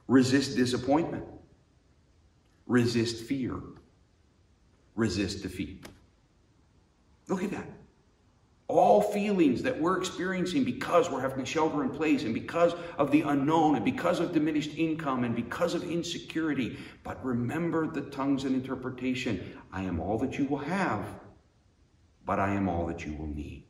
resist 0.08 0.56
disappointment, 0.56 1.24
resist 2.68 3.24
fear, 3.24 3.56
resist 4.96 5.42
defeat. 5.42 5.88
Look 7.28 7.44
at 7.44 7.52
that 7.52 7.68
all 8.68 9.02
feelings 9.02 9.62
that 9.64 9.80
we're 9.80 9.98
experiencing 9.98 10.66
because 10.66 11.10
we're 11.10 11.22
having 11.22 11.46
shelter 11.46 11.84
in 11.84 11.90
place 11.90 12.24
and 12.24 12.34
because 12.34 12.74
of 12.98 13.12
the 13.12 13.22
unknown 13.22 13.76
and 13.76 13.86
because 13.86 14.20
of 14.20 14.34
diminished 14.34 14.72
income 14.76 15.24
and 15.24 15.36
because 15.36 15.74
of 15.74 15.90
insecurity. 15.90 16.78
But 17.04 17.24
remember 17.24 17.88
the 17.88 18.02
tongues 18.02 18.44
and 18.44 18.54
interpretation. 18.54 19.58
I 19.72 19.84
am 19.84 20.02
all 20.02 20.18
that 20.18 20.38
you 20.38 20.46
will 20.46 20.58
have, 20.58 21.06
but 22.26 22.40
I 22.40 22.54
am 22.56 22.68
all 22.68 22.86
that 22.88 23.06
you 23.06 23.16
will 23.16 23.28
need. 23.28 23.64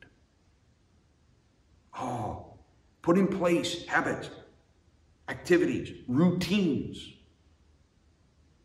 Oh, 1.99 2.53
put 3.03 3.19
in 3.19 3.27
place 3.27 3.85
habits, 3.85 4.31
activities, 5.29 5.91
routines 6.07 7.16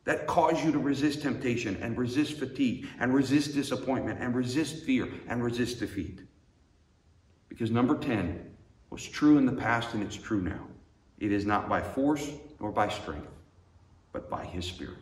that 0.05 0.27
cause 0.27 0.65
you 0.65 0.73
to 0.73 0.79
resist 0.79 1.23
temptation 1.23 1.77
and 1.81 1.97
resist 1.97 2.39
fatigue 2.39 2.89
and 2.99 3.15
resist 3.15 3.55
disappointment 3.55 4.21
and 4.21 4.35
resist 4.35 4.85
fear 4.85 5.09
and 5.29 5.45
resist 5.45 5.79
defeat. 5.79 6.21
Because 7.49 7.71
number 7.71 7.97
10 7.97 8.51
was 8.91 9.07
true 9.07 9.39
in 9.39 9.47
the 9.47 9.53
past 9.53 9.95
and 9.95 10.03
it's 10.03 10.17
true 10.17 10.41
now. 10.41 10.67
It 11.19 11.31
is 11.31 11.47
not 11.47 11.69
by 11.69 11.81
force 11.81 12.31
nor 12.61 12.73
by 12.73 12.89
strength, 12.89 13.29
but 14.13 14.29
by 14.29 14.45
his 14.45 14.65
spirit. 14.65 14.97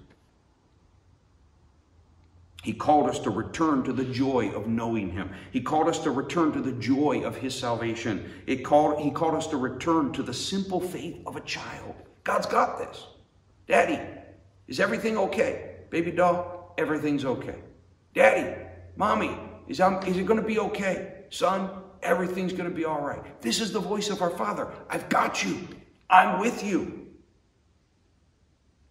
He 2.62 2.74
called 2.74 3.08
us 3.08 3.18
to 3.20 3.30
return 3.30 3.82
to 3.84 3.92
the 3.92 4.04
joy 4.04 4.50
of 4.50 4.66
knowing 4.66 5.10
him. 5.10 5.30
He 5.50 5.62
called 5.62 5.88
us 5.88 5.98
to 6.00 6.10
return 6.10 6.52
to 6.52 6.60
the 6.60 6.72
joy 6.72 7.22
of 7.22 7.36
his 7.36 7.58
salvation. 7.58 8.30
It 8.46 8.64
called, 8.64 9.00
he 9.00 9.10
called 9.10 9.34
us 9.34 9.46
to 9.46 9.56
return 9.56 10.12
to 10.12 10.22
the 10.22 10.34
simple 10.34 10.80
faith 10.80 11.22
of 11.26 11.36
a 11.36 11.40
child. 11.40 11.94
God's 12.22 12.46
got 12.46 12.78
this. 12.78 13.06
Daddy, 13.66 13.98
is 14.70 14.80
everything 14.80 15.18
okay? 15.18 15.74
Baby 15.90 16.12
doll, 16.12 16.74
everything's 16.78 17.24
okay. 17.24 17.56
Daddy, 18.14 18.56
mommy, 18.96 19.36
is, 19.68 19.80
um, 19.80 20.02
is 20.06 20.16
it 20.16 20.24
going 20.24 20.40
to 20.40 20.46
be 20.46 20.60
okay? 20.60 21.24
Son, 21.28 21.68
everything's 22.02 22.52
going 22.52 22.70
to 22.70 22.74
be 22.74 22.84
all 22.84 23.00
right. 23.00 23.42
This 23.42 23.60
is 23.60 23.72
the 23.72 23.80
voice 23.80 24.08
of 24.08 24.22
our 24.22 24.30
Father. 24.30 24.68
I've 24.88 25.08
got 25.08 25.44
you. 25.44 25.68
I'm 26.08 26.40
with 26.40 26.64
you. 26.64 27.08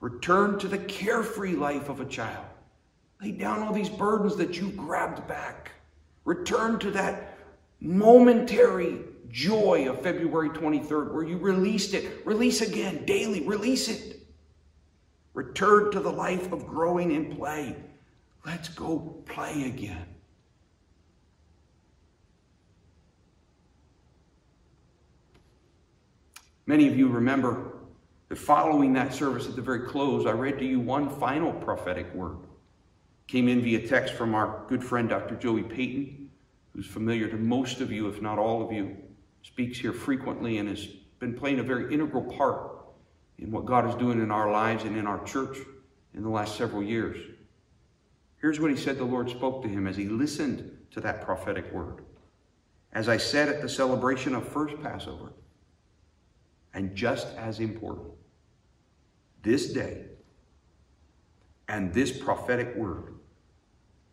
Return 0.01 0.59
to 0.59 0.67
the 0.67 0.77
carefree 0.77 1.55
life 1.55 1.89
of 1.89 2.01
a 2.01 2.05
child. 2.05 2.45
Lay 3.21 3.31
down 3.31 3.63
all 3.63 3.73
these 3.73 3.89
burdens 3.89 4.35
that 4.35 4.59
you 4.59 4.69
grabbed 4.71 5.27
back. 5.27 5.71
Return 6.25 6.77
to 6.79 6.91
that 6.91 7.37
momentary 7.79 8.99
joy 9.29 9.89
of 9.89 10.01
February 10.01 10.49
23rd 10.49 11.13
where 11.13 11.23
you 11.23 11.37
released 11.37 11.93
it. 11.93 12.25
Release 12.25 12.61
again 12.61 13.05
daily. 13.05 13.41
Release 13.45 13.87
it. 13.87 14.18
Return 15.39 15.89
to 15.91 16.01
the 16.01 16.11
life 16.11 16.51
of 16.51 16.67
growing 16.67 17.11
in 17.11 17.33
play. 17.33 17.73
Let's 18.45 18.67
go 18.67 19.23
play 19.25 19.67
again. 19.67 20.05
Many 26.65 26.89
of 26.89 26.97
you 26.97 27.07
remember 27.07 27.77
that 28.27 28.37
following 28.37 28.91
that 28.95 29.13
service 29.13 29.47
at 29.47 29.55
the 29.55 29.61
very 29.61 29.87
close, 29.87 30.25
I 30.25 30.31
read 30.31 30.59
to 30.59 30.65
you 30.65 30.81
one 30.81 31.09
final 31.09 31.53
prophetic 31.53 32.13
word. 32.13 32.39
Came 33.27 33.47
in 33.47 33.61
via 33.61 33.87
text 33.87 34.15
from 34.15 34.35
our 34.35 34.65
good 34.67 34.83
friend 34.83 35.07
Dr. 35.07 35.37
Joey 35.37 35.63
Payton, 35.63 36.29
who's 36.75 36.85
familiar 36.85 37.29
to 37.29 37.37
most 37.37 37.79
of 37.79 37.93
you, 37.93 38.09
if 38.09 38.21
not 38.21 38.39
all 38.39 38.61
of 38.61 38.73
you. 38.73 38.97
speaks 39.43 39.79
here 39.79 39.93
frequently 39.93 40.57
and 40.57 40.67
has 40.67 40.85
been 41.19 41.33
playing 41.33 41.59
a 41.59 41.63
very 41.63 41.93
integral 41.93 42.23
part 42.23 42.78
in 43.41 43.51
what 43.51 43.65
God 43.65 43.87
is 43.87 43.95
doing 43.95 44.21
in 44.21 44.31
our 44.31 44.51
lives 44.51 44.83
and 44.83 44.97
in 44.97 45.07
our 45.07 45.23
church 45.23 45.57
in 46.13 46.23
the 46.23 46.29
last 46.29 46.57
several 46.57 46.83
years. 46.83 47.17
Here's 48.41 48.59
what 48.59 48.71
he 48.71 48.77
said 48.77 48.97
the 48.97 49.03
Lord 49.03 49.29
spoke 49.29 49.61
to 49.63 49.69
him 49.69 49.87
as 49.87 49.97
he 49.97 50.05
listened 50.05 50.77
to 50.91 51.01
that 51.01 51.21
prophetic 51.21 51.71
word. 51.71 52.03
As 52.91 53.07
I 53.07 53.17
said 53.17 53.49
at 53.49 53.61
the 53.61 53.69
celebration 53.69 54.33
of 54.33 54.47
first 54.47 54.81
Passover, 54.81 55.33
and 56.73 56.95
just 56.95 57.27
as 57.37 57.59
important, 57.59 58.09
this 59.41 59.71
day 59.71 60.05
and 61.67 61.93
this 61.93 62.11
prophetic 62.11 62.75
word 62.75 63.15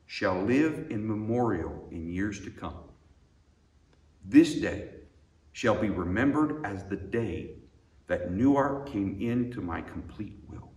shall 0.06 0.40
live 0.42 0.86
in 0.90 1.06
memorial 1.06 1.88
in 1.90 2.08
years 2.08 2.40
to 2.40 2.50
come. 2.50 2.76
This 4.24 4.54
day 4.54 4.90
shall 5.52 5.74
be 5.74 5.90
remembered 5.90 6.64
as 6.64 6.84
the 6.84 6.96
day 6.96 7.56
that 8.06 8.30
Newark 8.30 8.90
came 8.90 9.18
into 9.20 9.60
my 9.60 9.80
complete 9.80 10.36
will. 10.48 10.70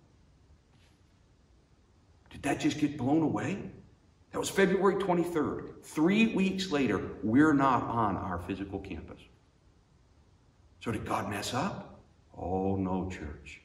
Did 2.29 2.43
that 2.43 2.59
just 2.59 2.79
get 2.79 2.97
blown 2.97 3.21
away? 3.21 3.59
That 4.31 4.39
was 4.39 4.49
February 4.49 4.95
23rd. 4.95 5.83
Three 5.83 6.33
weeks 6.33 6.71
later, 6.71 7.01
we're 7.23 7.53
not 7.53 7.83
on 7.83 8.15
our 8.15 8.39
physical 8.39 8.79
campus. 8.79 9.19
So 10.81 10.91
did 10.91 11.05
God 11.05 11.29
mess 11.29 11.53
up? 11.53 11.99
Oh, 12.37 12.75
no, 12.75 13.09
church. 13.09 13.61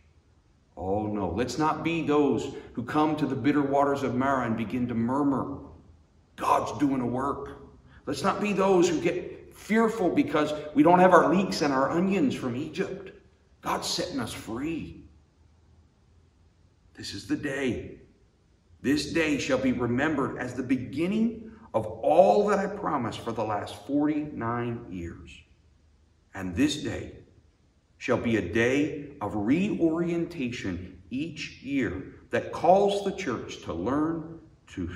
Oh, 0.76 1.06
no. 1.06 1.30
Let's 1.30 1.58
not 1.58 1.84
be 1.84 2.02
those 2.02 2.54
who 2.72 2.82
come 2.82 3.14
to 3.16 3.26
the 3.26 3.36
bitter 3.36 3.62
waters 3.62 4.02
of 4.02 4.14
Marah 4.14 4.46
and 4.46 4.56
begin 4.56 4.88
to 4.88 4.94
murmur. 4.94 5.58
God's 6.36 6.76
doing 6.78 7.00
a 7.00 7.06
work. 7.06 7.60
Let's 8.06 8.22
not 8.22 8.40
be 8.40 8.52
those 8.52 8.88
who 8.88 9.00
get 9.00 9.54
fearful 9.54 10.10
because 10.10 10.52
we 10.74 10.82
don't 10.82 10.98
have 10.98 11.12
our 11.12 11.32
leeks 11.32 11.62
and 11.62 11.72
our 11.72 11.90
onions 11.90 12.34
from 12.34 12.56
Egypt. 12.56 13.13
God's 13.64 13.88
setting 13.88 14.20
us 14.20 14.32
free. 14.32 15.04
This 16.92 17.14
is 17.14 17.26
the 17.26 17.36
day. 17.36 17.96
This 18.82 19.10
day 19.12 19.38
shall 19.38 19.56
be 19.56 19.72
remembered 19.72 20.36
as 20.36 20.52
the 20.52 20.62
beginning 20.62 21.50
of 21.72 21.86
all 21.86 22.46
that 22.48 22.58
I 22.58 22.66
promised 22.66 23.20
for 23.20 23.32
the 23.32 23.42
last 23.42 23.86
49 23.86 24.86
years. 24.90 25.30
And 26.34 26.54
this 26.54 26.82
day 26.82 27.12
shall 27.96 28.18
be 28.18 28.36
a 28.36 28.52
day 28.52 29.12
of 29.22 29.34
reorientation 29.34 31.00
each 31.08 31.62
year 31.62 32.16
that 32.30 32.52
calls 32.52 33.02
the 33.02 33.12
church 33.12 33.62
to 33.62 33.72
learn, 33.72 34.40
to 34.74 34.94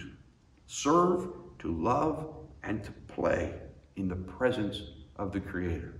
serve, 0.66 1.30
to 1.60 1.72
love, 1.72 2.34
and 2.62 2.84
to 2.84 2.92
play 3.06 3.54
in 3.96 4.08
the 4.08 4.16
presence 4.16 4.82
of 5.16 5.32
the 5.32 5.40
Creator. 5.40 5.94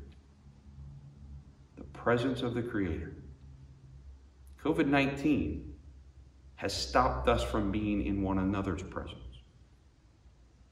The 1.78 1.84
presence 1.84 2.42
of 2.42 2.54
the 2.54 2.62
Creator. 2.62 3.14
COVID 4.62 4.88
19 4.88 5.74
has 6.56 6.74
stopped 6.74 7.28
us 7.28 7.44
from 7.44 7.70
being 7.70 8.04
in 8.04 8.20
one 8.20 8.38
another's 8.38 8.82
presence. 8.82 9.22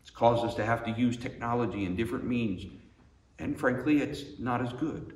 It's 0.03 0.11
caused 0.11 0.45
us 0.45 0.55
to 0.57 0.65
have 0.65 0.85
to 0.85 0.91
use 0.91 1.17
technology 1.17 1.85
and 1.85 1.97
different 1.97 2.27
means, 2.27 2.67
and 3.39 3.59
frankly, 3.59 4.03
it's 4.03 4.41
not 4.41 4.61
as 4.61 4.73
good. 4.73 5.15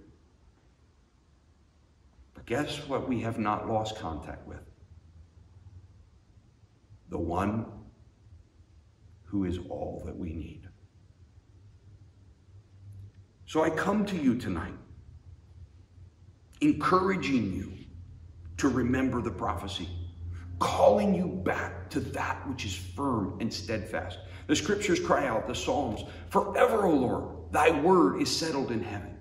But 2.34 2.46
guess 2.46 2.86
what 2.86 3.08
we 3.08 3.20
have 3.20 3.38
not 3.38 3.68
lost 3.68 3.96
contact 3.96 4.46
with? 4.46 4.62
The 7.08 7.18
one 7.18 7.66
who 9.24 9.44
is 9.44 9.58
all 9.68 10.02
that 10.06 10.16
we 10.16 10.32
need. 10.32 10.68
So 13.46 13.64
I 13.64 13.70
come 13.70 14.06
to 14.06 14.16
you 14.16 14.36
tonight, 14.36 14.74
encouraging 16.60 17.52
you 17.52 17.72
to 18.58 18.68
remember 18.68 19.22
the 19.22 19.30
prophecy, 19.30 19.88
calling 20.58 21.14
you 21.14 21.26
back 21.26 21.88
to 21.90 22.00
that 22.00 22.46
which 22.48 22.64
is 22.64 22.74
firm 22.74 23.38
and 23.40 23.52
steadfast. 23.52 24.18
The 24.46 24.56
scriptures 24.56 25.00
cry 25.00 25.26
out, 25.26 25.46
the 25.46 25.54
Psalms, 25.54 26.02
Forever, 26.28 26.84
O 26.86 26.90
Lord, 26.90 27.52
thy 27.52 27.80
word 27.80 28.20
is 28.20 28.34
settled 28.34 28.70
in 28.70 28.82
heaven. 28.82 29.16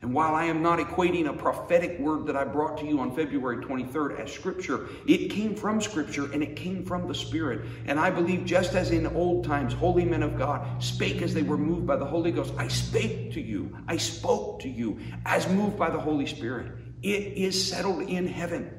And 0.00 0.14
while 0.14 0.36
I 0.36 0.44
am 0.44 0.62
not 0.62 0.78
equating 0.78 1.28
a 1.28 1.32
prophetic 1.32 1.98
word 1.98 2.26
that 2.26 2.36
I 2.36 2.44
brought 2.44 2.78
to 2.78 2.86
you 2.86 3.00
on 3.00 3.16
February 3.16 3.56
23rd 3.64 4.20
as 4.20 4.32
Scripture, 4.32 4.88
it 5.08 5.28
came 5.28 5.56
from 5.56 5.80
Scripture 5.80 6.32
and 6.32 6.40
it 6.40 6.54
came 6.54 6.84
from 6.84 7.08
the 7.08 7.14
Spirit. 7.14 7.66
And 7.86 7.98
I 7.98 8.10
believe 8.10 8.44
just 8.44 8.74
as 8.74 8.92
in 8.92 9.08
old 9.08 9.44
times, 9.44 9.74
holy 9.74 10.04
men 10.04 10.22
of 10.22 10.38
God 10.38 10.80
spake 10.80 11.20
as 11.20 11.34
they 11.34 11.42
were 11.42 11.58
moved 11.58 11.84
by 11.84 11.96
the 11.96 12.04
Holy 12.04 12.30
Ghost, 12.30 12.54
I 12.56 12.68
spake 12.68 13.32
to 13.32 13.40
you, 13.40 13.76
I 13.88 13.96
spoke 13.96 14.60
to 14.60 14.68
you 14.68 15.00
as 15.26 15.48
moved 15.48 15.76
by 15.76 15.90
the 15.90 15.98
Holy 15.98 16.26
Spirit. 16.26 16.72
It 17.02 17.36
is 17.36 17.68
settled 17.68 18.02
in 18.02 18.28
heaven. 18.28 18.70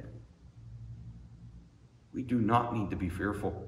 We 2.13 2.23
do 2.23 2.39
not 2.39 2.73
need 2.73 2.91
to 2.91 2.95
be 2.95 3.09
fearful. 3.09 3.67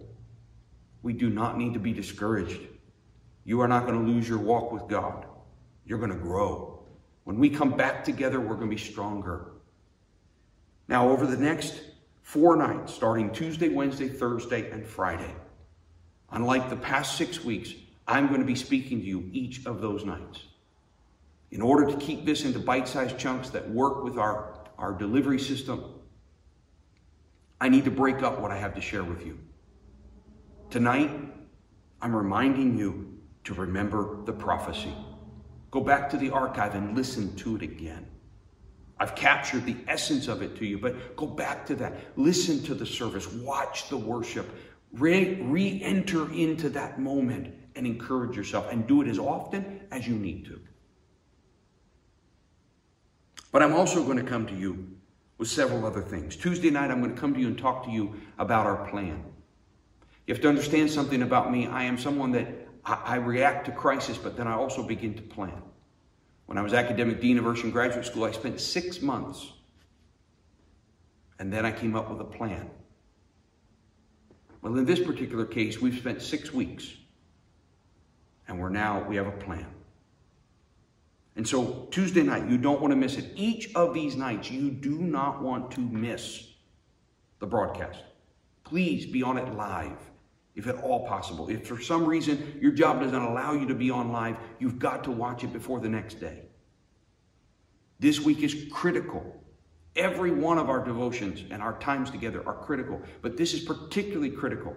We 1.04 1.12
do 1.12 1.30
not 1.30 1.58
need 1.58 1.74
to 1.74 1.80
be 1.80 1.92
discouraged. 1.92 2.62
You 3.44 3.60
are 3.60 3.68
not 3.68 3.86
going 3.86 4.06
to 4.06 4.12
lose 4.12 4.28
your 4.30 4.40
walk 4.40 4.72
with 4.72 4.88
God. 4.88 5.26
You're 5.86 6.00
going 6.00 6.12
to 6.12 6.18
grow. 6.18 6.71
When 7.32 7.40
we 7.40 7.50
come 7.50 7.78
back 7.78 8.04
together, 8.04 8.42
we're 8.42 8.56
going 8.56 8.70
to 8.70 8.76
be 8.76 8.82
stronger. 8.82 9.54
Now, 10.90 11.08
over 11.08 11.26
the 11.26 11.38
next 11.38 11.80
four 12.24 12.58
nights, 12.58 12.94
starting 12.94 13.32
Tuesday, 13.32 13.70
Wednesday, 13.70 14.10
Thursday, 14.10 14.70
and 14.70 14.86
Friday, 14.86 15.34
unlike 16.32 16.70
the 16.70 16.76
past 16.76 17.18
six 17.18 17.42
weeks, 17.42 17.72
I'm 18.06 18.28
going 18.28 18.42
to 18.42 18.46
be 18.46 18.56
speaking 18.56 19.00
to 19.00 19.06
you 19.06 19.30
each 19.32 19.66
of 19.66 19.80
those 19.80 20.04
nights. 20.04 20.44
In 21.52 21.62
order 21.62 21.90
to 21.90 21.98
keep 22.00 22.26
this 22.26 22.44
into 22.44 22.60
bite 22.60 22.86
sized 22.86 23.18
chunks 23.18 23.50
that 23.52 23.70
work 23.70 24.04
with 24.04 24.18
our, 24.18 24.66
our 24.78 24.92
delivery 24.92 25.40
system, 25.40 25.86
I 27.62 27.70
need 27.70 27.86
to 27.86 27.92
break 27.92 28.24
up 28.24 28.42
what 28.42 28.52
I 28.52 28.58
have 28.58 28.76
to 28.76 28.82
share 28.82 29.06
with 29.06 29.26
you. 29.26 29.40
Tonight, 30.70 31.12
I'm 32.02 32.14
reminding 32.14 32.78
you 32.78 33.22
to 33.46 33.54
remember 33.54 34.22
the 34.26 34.34
prophecy. 34.34 34.94
Go 35.72 35.82
back 35.82 36.10
to 36.10 36.18
the 36.18 36.30
archive 36.30 36.76
and 36.76 36.96
listen 36.96 37.36
to 37.38 37.56
it 37.56 37.62
again. 37.62 38.06
I've 39.00 39.16
captured 39.16 39.66
the 39.66 39.78
essence 39.88 40.28
of 40.28 40.42
it 40.42 40.56
to 40.58 40.66
you, 40.66 40.78
but 40.78 41.16
go 41.16 41.26
back 41.26 41.66
to 41.68 41.76
that. 41.76 42.18
Listen 42.18 42.62
to 42.64 42.76
the 42.76 42.86
service. 42.86 43.32
Watch 43.32 43.90
the 43.90 43.98
worship. 43.98 44.48
Re 44.94 45.82
enter 45.82 46.32
into 46.34 46.70
that 46.70 47.00
moment 47.00 47.54
and 47.76 47.88
encourage 47.88 48.36
yourself 48.36 48.68
and 48.70 48.86
do 48.86 49.02
it 49.02 49.08
as 49.08 49.18
often 49.18 49.82
as 49.92 50.08
you 50.08 50.16
need 50.16 50.46
to. 50.46 50.60
But 53.52 53.64
I'm 53.64 53.74
also 53.74 54.04
going 54.04 54.18
to 54.18 54.24
come 54.24 54.46
to 54.48 54.56
you 54.56 54.88
with 55.38 55.48
several 55.48 55.86
other 55.86 56.02
things. 56.02 56.36
Tuesday 56.36 56.70
night, 56.70 56.92
I'm 56.92 57.02
going 57.02 57.16
to 57.16 57.20
come 57.20 57.34
to 57.34 57.40
you 57.40 57.48
and 57.48 57.58
talk 57.58 57.86
to 57.86 57.92
you 57.92 58.14
about 58.38 58.66
our 58.66 58.88
plan. 58.90 59.24
You 60.28 60.34
have 60.34 60.42
to 60.44 60.50
understand 60.50 60.92
something 60.92 61.24
about 61.24 61.52
me. 61.52 61.66
I 61.66 61.84
am 61.84 61.98
someone 61.98 62.32
that 62.34 62.61
I, 62.84 63.18
react 63.18 63.66
to 63.66 63.72
crisis, 63.72 64.18
but 64.18 64.36
then 64.36 64.48
I 64.48 64.54
also 64.54 64.84
begin 64.84 65.14
to 65.14 65.22
plan. 65.22 65.62
When 66.48 66.58
I 66.58 66.62
was 66.62 66.74
academic 66.74 67.22
dean 67.22 67.38
of 67.38 67.46
Urshan 67.46 67.72
Graduate 67.72 68.06
School, 68.06 68.24
I 68.24 68.32
spent 68.32 68.60
six 68.60 69.02
months. 69.02 69.52
And 71.40 71.52
then 71.54 71.66
I 71.66 71.72
came 71.72 71.96
up 71.96 72.10
with 72.10 72.20
a 72.22 72.26
plan. 72.26 72.70
Well, 74.62 74.78
in 74.78 74.86
this 74.86 75.00
particular 75.00 75.46
case, 75.46 75.80
we've 75.82 75.98
spent 75.98 76.22
six 76.22 76.54
weeks. 76.54 76.92
And 78.48 78.60
we're 78.60 78.70
now, 78.70 79.08
we 79.08 79.16
have 79.16 79.28
a 79.28 79.32
plan. 79.32 79.68
And 81.36 81.48
so 81.48 81.88
Tuesday 81.92 82.24
night, 82.24 82.50
you 82.50 82.58
don't 82.58 82.82
want 82.82 82.92
to 82.92 82.98
miss 82.98 83.18
it. 83.18 83.32
Each 83.36 83.74
of 83.76 83.94
these 83.94 84.16
nights, 84.16 84.52
you 84.52 84.70
do 84.70 85.00
not 85.00 85.42
want 85.42 85.72
to 85.72 85.80
miss 85.80 86.48
the 87.40 87.48
broadcast. 87.48 88.00
Please 88.64 89.06
be 89.06 89.24
on 89.24 89.38
it 89.38 89.54
live 89.56 90.11
if 90.62 90.68
at 90.68 90.84
all 90.84 91.08
possible. 91.08 91.50
If 91.50 91.68
for 91.68 91.82
some 91.82 92.06
reason 92.06 92.60
your 92.62 92.72
job 92.72 93.02
doesn't 93.02 93.22
allow 93.22 93.54
you 93.54 93.68
to 93.68 93.74
be 93.74 93.90
on 93.90 94.12
live, 94.12 94.38
you've 94.60 94.78
got 94.78 95.04
to 95.06 95.12
watch 95.12 95.44
it 95.44 95.52
before 95.52 95.80
the 95.80 95.90
next 95.90 96.20
day. 96.20 96.44
This 98.00 98.20
week 98.20 98.44
is 98.44 98.68
critical. 98.72 99.44
Every 99.96 100.32
one 100.32 100.60
of 100.60 100.70
our 100.70 100.84
devotions 100.86 101.44
and 101.50 101.62
our 101.62 101.78
times 101.80 102.12
together 102.12 102.44
are 102.48 102.64
critical, 102.64 103.02
but 103.22 103.38
this 103.38 103.54
is 103.54 103.62
particularly 103.62 104.30
critical. 104.30 104.76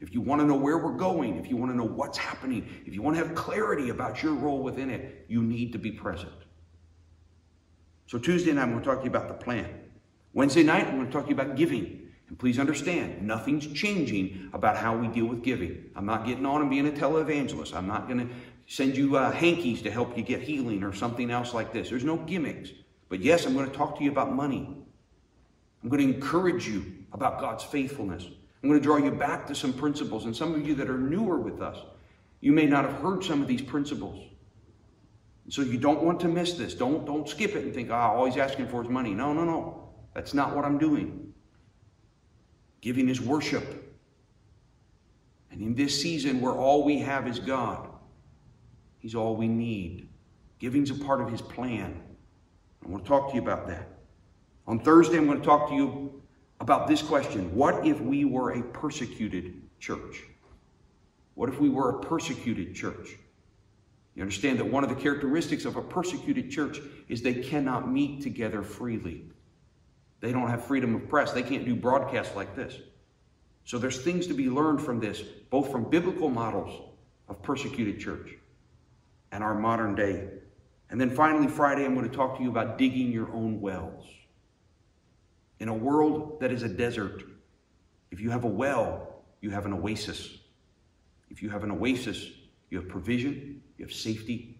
If 0.00 0.14
you 0.14 0.20
want 0.20 0.40
to 0.40 0.46
know 0.46 0.54
where 0.54 0.78
we're 0.78 0.96
going, 0.96 1.36
if 1.36 1.50
you 1.50 1.56
want 1.56 1.72
to 1.72 1.76
know 1.76 1.84
what's 1.84 2.16
happening, 2.16 2.68
if 2.86 2.94
you 2.94 3.02
want 3.02 3.16
to 3.16 3.24
have 3.24 3.34
clarity 3.34 3.88
about 3.88 4.22
your 4.22 4.34
role 4.34 4.62
within 4.62 4.88
it, 4.88 5.26
you 5.28 5.42
need 5.42 5.72
to 5.72 5.78
be 5.78 5.90
present. 5.90 6.32
So 8.06 8.18
Tuesday 8.18 8.52
night, 8.52 8.62
I'm 8.62 8.70
going 8.70 8.84
to 8.84 8.88
talk 8.88 8.98
to 9.00 9.04
you 9.04 9.10
about 9.10 9.26
the 9.26 9.34
plan. 9.34 9.68
Wednesday 10.32 10.62
night, 10.62 10.86
I'm 10.86 10.94
going 10.94 11.06
to 11.06 11.12
talk 11.12 11.24
to 11.24 11.30
you 11.30 11.34
about 11.34 11.56
giving. 11.56 12.07
And 12.28 12.38
please 12.38 12.58
understand, 12.58 13.22
nothing's 13.22 13.66
changing 13.66 14.50
about 14.52 14.76
how 14.76 14.96
we 14.96 15.08
deal 15.08 15.26
with 15.26 15.42
giving. 15.42 15.90
I'm 15.96 16.06
not 16.06 16.26
getting 16.26 16.44
on 16.44 16.60
and 16.60 16.70
being 16.70 16.86
a 16.86 16.90
televangelist. 16.90 17.74
I'm 17.74 17.86
not 17.86 18.06
going 18.06 18.28
to 18.28 18.34
send 18.66 18.96
you 18.96 19.16
uh, 19.16 19.30
hankies 19.30 19.80
to 19.82 19.90
help 19.90 20.16
you 20.16 20.22
get 20.22 20.42
healing 20.42 20.82
or 20.82 20.92
something 20.92 21.30
else 21.30 21.54
like 21.54 21.72
this. 21.72 21.88
There's 21.88 22.04
no 22.04 22.16
gimmicks. 22.16 22.70
But 23.08 23.20
yes, 23.20 23.46
I'm 23.46 23.54
going 23.54 23.70
to 23.70 23.74
talk 23.74 23.96
to 23.98 24.04
you 24.04 24.10
about 24.10 24.34
money. 24.34 24.76
I'm 25.82 25.88
going 25.88 26.06
to 26.06 26.14
encourage 26.14 26.68
you 26.68 26.84
about 27.12 27.40
God's 27.40 27.64
faithfulness. 27.64 28.24
I'm 28.62 28.68
going 28.68 28.80
to 28.80 28.84
draw 28.84 28.96
you 28.96 29.10
back 29.10 29.46
to 29.46 29.54
some 29.54 29.72
principles. 29.72 30.26
And 30.26 30.36
some 30.36 30.54
of 30.54 30.66
you 30.66 30.74
that 30.74 30.90
are 30.90 30.98
newer 30.98 31.38
with 31.38 31.62
us, 31.62 31.78
you 32.40 32.52
may 32.52 32.66
not 32.66 32.84
have 32.84 32.94
heard 33.00 33.24
some 33.24 33.40
of 33.40 33.48
these 33.48 33.62
principles. 33.62 34.22
So 35.48 35.62
you 35.62 35.78
don't 35.78 36.02
want 36.02 36.20
to 36.20 36.28
miss 36.28 36.54
this. 36.54 36.74
Don't, 36.74 37.06
don't 37.06 37.26
skip 37.26 37.54
it 37.56 37.64
and 37.64 37.72
think, 37.72 37.90
ah, 37.90 38.12
oh, 38.12 38.18
all 38.18 38.24
he's 38.26 38.36
asking 38.36 38.68
for 38.68 38.82
is 38.82 38.88
money. 38.88 39.14
No, 39.14 39.32
no, 39.32 39.44
no. 39.44 39.88
That's 40.14 40.34
not 40.34 40.54
what 40.54 40.66
I'm 40.66 40.76
doing. 40.76 41.27
Giving 42.80 43.08
is 43.08 43.20
worship. 43.20 43.84
And 45.50 45.60
in 45.60 45.74
this 45.74 46.00
season 46.00 46.40
where 46.40 46.52
all 46.52 46.84
we 46.84 46.98
have 46.98 47.26
is 47.26 47.38
God, 47.38 47.88
He's 48.98 49.14
all 49.14 49.36
we 49.36 49.48
need. 49.48 50.08
Giving's 50.58 50.90
a 50.90 50.94
part 50.94 51.20
of 51.20 51.30
His 51.30 51.40
plan. 51.40 52.00
I 52.84 52.88
want 52.88 53.04
to 53.04 53.08
talk 53.08 53.30
to 53.30 53.36
you 53.36 53.42
about 53.42 53.66
that. 53.68 53.88
On 54.66 54.78
Thursday, 54.78 55.16
I'm 55.16 55.26
going 55.26 55.40
to 55.40 55.44
talk 55.44 55.68
to 55.68 55.74
you 55.74 56.22
about 56.60 56.86
this 56.86 57.02
question 57.02 57.54
What 57.54 57.86
if 57.86 58.00
we 58.00 58.24
were 58.24 58.52
a 58.52 58.62
persecuted 58.62 59.62
church? 59.80 60.24
What 61.34 61.48
if 61.48 61.60
we 61.60 61.68
were 61.68 61.90
a 61.90 62.00
persecuted 62.00 62.74
church? 62.74 63.16
You 64.14 64.22
understand 64.22 64.58
that 64.58 64.64
one 64.64 64.82
of 64.82 64.90
the 64.90 64.96
characteristics 64.96 65.64
of 65.64 65.76
a 65.76 65.82
persecuted 65.82 66.50
church 66.50 66.80
is 67.08 67.22
they 67.22 67.34
cannot 67.34 67.88
meet 67.88 68.20
together 68.20 68.62
freely. 68.62 69.24
They 70.20 70.32
don't 70.32 70.48
have 70.48 70.64
freedom 70.64 70.94
of 70.94 71.08
press. 71.08 71.32
They 71.32 71.42
can't 71.42 71.64
do 71.64 71.76
broadcasts 71.76 72.34
like 72.34 72.56
this. 72.56 72.74
So 73.64 73.78
there's 73.78 74.02
things 74.02 74.26
to 74.28 74.34
be 74.34 74.48
learned 74.48 74.80
from 74.80 74.98
this, 74.98 75.20
both 75.50 75.70
from 75.70 75.90
biblical 75.90 76.30
models 76.30 76.90
of 77.28 77.42
persecuted 77.42 78.00
church 78.00 78.34
and 79.30 79.44
our 79.44 79.54
modern 79.54 79.94
day. 79.94 80.28
And 80.90 81.00
then 81.00 81.10
finally, 81.10 81.46
Friday, 81.46 81.84
I'm 81.84 81.94
going 81.94 82.08
to 82.08 82.16
talk 82.16 82.38
to 82.38 82.42
you 82.42 82.48
about 82.48 82.78
digging 82.78 83.12
your 83.12 83.30
own 83.32 83.60
wells. 83.60 84.06
In 85.60 85.68
a 85.68 85.74
world 85.74 86.40
that 86.40 86.50
is 86.50 86.62
a 86.62 86.68
desert, 86.68 87.24
if 88.10 88.20
you 88.20 88.30
have 88.30 88.44
a 88.44 88.48
well, 88.48 89.22
you 89.40 89.50
have 89.50 89.66
an 89.66 89.74
oasis. 89.74 90.38
If 91.30 91.42
you 91.42 91.50
have 91.50 91.62
an 91.62 91.70
oasis, 91.70 92.26
you 92.70 92.78
have 92.78 92.88
provision, 92.88 93.62
you 93.76 93.84
have 93.84 93.92
safety. 93.92 94.58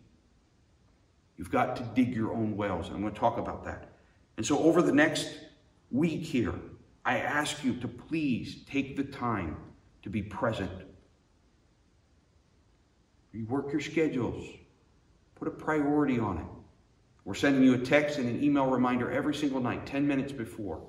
You've 1.37 1.51
got 1.51 1.77
to 1.77 1.83
dig 1.94 2.14
your 2.14 2.33
own 2.33 2.57
wells. 2.57 2.90
I'm 2.90 3.01
going 3.01 3.14
to 3.14 3.18
talk 3.18 3.38
about 3.38 3.64
that. 3.64 3.92
And 4.37 4.44
so, 4.44 4.59
over 4.59 4.83
the 4.83 4.92
next 4.92 5.31
week 5.90 6.22
here, 6.22 6.55
I 7.05 7.18
ask 7.18 7.64
you 7.64 7.74
to 7.74 7.88
please 7.88 8.64
take 8.70 8.96
the 8.96 9.05
time 9.05 9.57
to 10.03 10.11
be 10.11 10.22
present. 10.22 10.70
Rework 13.35 13.72
your 13.72 13.81
schedules, 13.81 14.44
put 15.35 15.48
a 15.48 15.51
priority 15.51 16.18
on 16.18 16.38
it. 16.38 16.44
We're 17.24 17.35
sending 17.35 17.62
you 17.62 17.74
a 17.74 17.79
text 17.79 18.18
and 18.18 18.29
an 18.29 18.42
email 18.42 18.66
reminder 18.66 19.11
every 19.11 19.35
single 19.35 19.61
night, 19.61 19.87
10 19.87 20.07
minutes 20.07 20.33
before. 20.33 20.81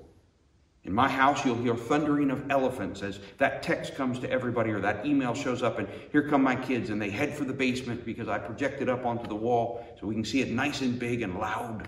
In 0.84 0.94
my 0.94 1.08
house, 1.08 1.44
you'll 1.44 1.56
hear 1.56 1.76
thundering 1.76 2.30
of 2.30 2.50
elephants 2.50 3.02
as 3.02 3.20
that 3.36 3.62
text 3.62 3.94
comes 3.94 4.18
to 4.20 4.30
everybody 4.30 4.70
or 4.70 4.80
that 4.80 5.04
email 5.04 5.34
shows 5.34 5.62
up, 5.62 5.78
and 5.78 5.86
here 6.10 6.26
come 6.26 6.42
my 6.42 6.56
kids, 6.56 6.88
and 6.88 7.00
they 7.00 7.10
head 7.10 7.34
for 7.34 7.44
the 7.44 7.52
basement 7.52 8.06
because 8.06 8.28
I 8.28 8.38
project 8.38 8.80
it 8.80 8.88
up 8.88 9.04
onto 9.04 9.28
the 9.28 9.34
wall 9.34 9.86
so 10.00 10.06
we 10.06 10.14
can 10.14 10.24
see 10.24 10.40
it 10.40 10.50
nice 10.50 10.80
and 10.80 10.98
big 10.98 11.20
and 11.20 11.38
loud. 11.38 11.86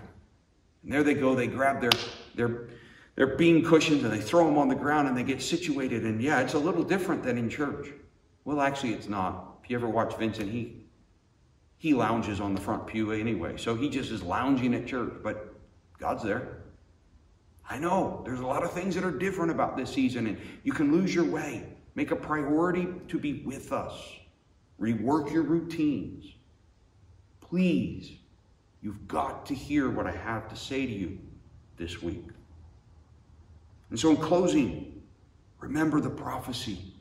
And 0.83 0.91
there 0.91 1.01
they 1.01 1.15
go, 1.15 1.33
they 1.33 1.47
grab 1.47 1.81
their, 1.81 1.89
their, 2.35 2.67
their 3.15 3.35
bean 3.35 3.63
cushions 3.63 4.03
and 4.03 4.11
they 4.11 4.21
throw 4.21 4.45
them 4.45 4.57
on 4.57 4.67
the 4.67 4.75
ground 4.75 5.07
and 5.07 5.15
they 5.15 5.23
get 5.23 5.41
situated. 5.41 6.03
And 6.03 6.21
yeah, 6.21 6.39
it's 6.39 6.53
a 6.53 6.59
little 6.59 6.83
different 6.83 7.23
than 7.23 7.37
in 7.37 7.49
church. 7.49 7.89
Well, 8.45 8.61
actually, 8.61 8.93
it's 8.93 9.07
not. 9.07 9.59
If 9.63 9.69
you 9.69 9.77
ever 9.77 9.87
watch 9.87 10.15
Vincent, 10.17 10.49
he, 10.49 10.83
he 11.77 11.93
lounges 11.93 12.41
on 12.41 12.55
the 12.55 12.61
front 12.61 12.87
pew 12.87 13.11
anyway. 13.11 13.57
So 13.57 13.75
he 13.75 13.89
just 13.89 14.11
is 14.11 14.23
lounging 14.23 14.73
at 14.73 14.87
church, 14.87 15.13
but 15.23 15.53
God's 15.99 16.23
there. 16.23 16.59
I 17.69 17.79
know 17.79 18.21
there's 18.25 18.41
a 18.41 18.45
lot 18.45 18.63
of 18.63 18.73
things 18.73 18.95
that 18.95 19.05
are 19.05 19.11
different 19.11 19.51
about 19.51 19.77
this 19.77 19.93
season, 19.93 20.27
and 20.27 20.37
you 20.63 20.73
can 20.73 20.91
lose 20.91 21.15
your 21.15 21.23
way. 21.23 21.65
Make 21.95 22.11
a 22.11 22.15
priority 22.15 22.87
to 23.07 23.19
be 23.19 23.43
with 23.45 23.71
us. 23.71 23.93
Rework 24.81 25.31
your 25.31 25.43
routines. 25.43 26.25
Please, 27.39 28.11
you've 28.81 29.07
got 29.07 29.45
to 29.45 29.53
hear 29.53 29.89
what 29.89 30.07
I 30.07 30.11
have 30.11 30.49
to 30.49 30.55
say 30.55 30.85
to 30.85 30.91
you 30.91 31.17
this 31.77 32.01
week. 32.01 32.25
And 33.93 33.99
so, 33.99 34.09
in 34.09 34.17
closing, 34.17 35.03
remember 35.59 36.01
the 36.01 36.09
prophecy. 36.09 36.95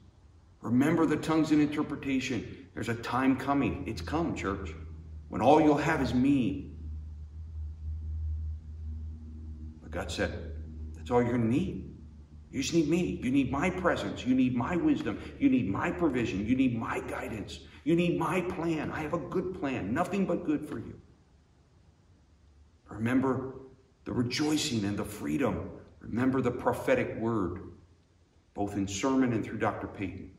Remember 0.61 1.07
the 1.07 1.17
tongues 1.17 1.51
and 1.51 1.59
interpretation. 1.59 2.69
There's 2.75 2.91
a 2.91 2.97
time 2.97 3.35
coming. 3.35 3.83
It's 3.87 4.03
come, 4.03 4.35
church, 4.37 4.75
when 5.31 5.41
all 5.41 5.59
you'll 5.59 5.79
have 5.79 6.03
is 6.03 6.13
me. 6.13 6.75
But 9.81 9.91
God 9.91 10.11
said, 10.11 10.53
that's 10.95 11.11
all 11.11 11.23
you're 11.23 11.31
going 11.33 11.51
to 11.51 11.57
need. 11.57 11.97
You 12.51 12.61
just 12.61 12.75
need 12.75 12.91
me. 12.91 13.19
You 13.23 13.31
need 13.31 13.51
my 13.51 13.71
presence. 13.71 14.27
You 14.27 14.35
need 14.35 14.55
my 14.55 14.77
wisdom. 14.77 15.19
You 15.39 15.49
need 15.49 15.71
my 15.71 15.91
provision. 15.91 16.47
You 16.47 16.55
need 16.55 16.79
my 16.79 17.01
guidance. 17.01 17.61
You 17.85 17.97
need 17.97 18.19
my 18.19 18.43
plan. 18.43 18.91
I 18.91 19.01
have 19.01 19.15
a 19.15 19.19
good 19.19 19.59
plan, 19.59 19.95
nothing 19.95 20.27
but 20.27 20.45
good 20.45 20.69
for 20.69 20.77
you. 20.77 21.01
Remember 22.91 23.55
the 24.05 24.13
rejoicing 24.13 24.85
and 24.85 24.99
the 24.99 25.07
freedom. 25.07 25.71
Remember 26.03 26.43
the 26.43 26.51
prophetic 26.51 27.17
word, 27.17 27.61
both 28.55 28.77
in 28.77 28.87
sermon 28.89 29.33
and 29.33 29.45
through 29.45 29.59
Dr. 29.59 29.87
Peyton. 29.87 30.31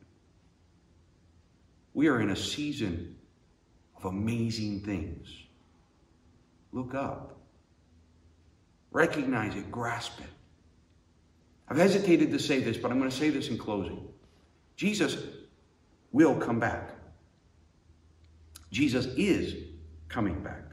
We 1.93 2.07
are 2.07 2.19
in 2.19 2.31
a 2.31 2.35
season 2.35 3.15
of 3.95 4.05
amazing 4.05 4.81
things. 4.81 5.27
Look 6.73 6.93
up. 6.93 7.37
Recognize 8.91 9.55
it, 9.55 9.71
grasp 9.71 10.19
it. 10.19 10.29
I've 11.69 11.77
hesitated 11.77 12.29
to 12.31 12.39
say 12.39 12.59
this, 12.59 12.77
but 12.77 12.91
I'm 12.91 12.99
going 12.99 13.09
to 13.09 13.15
say 13.15 13.29
this 13.29 13.47
in 13.47 13.57
closing. 13.57 14.05
Jesus 14.75 15.17
will 16.11 16.35
come 16.35 16.59
back. 16.59 16.89
Jesus 18.71 19.05
is 19.17 19.55
coming 20.09 20.43
back. 20.43 20.63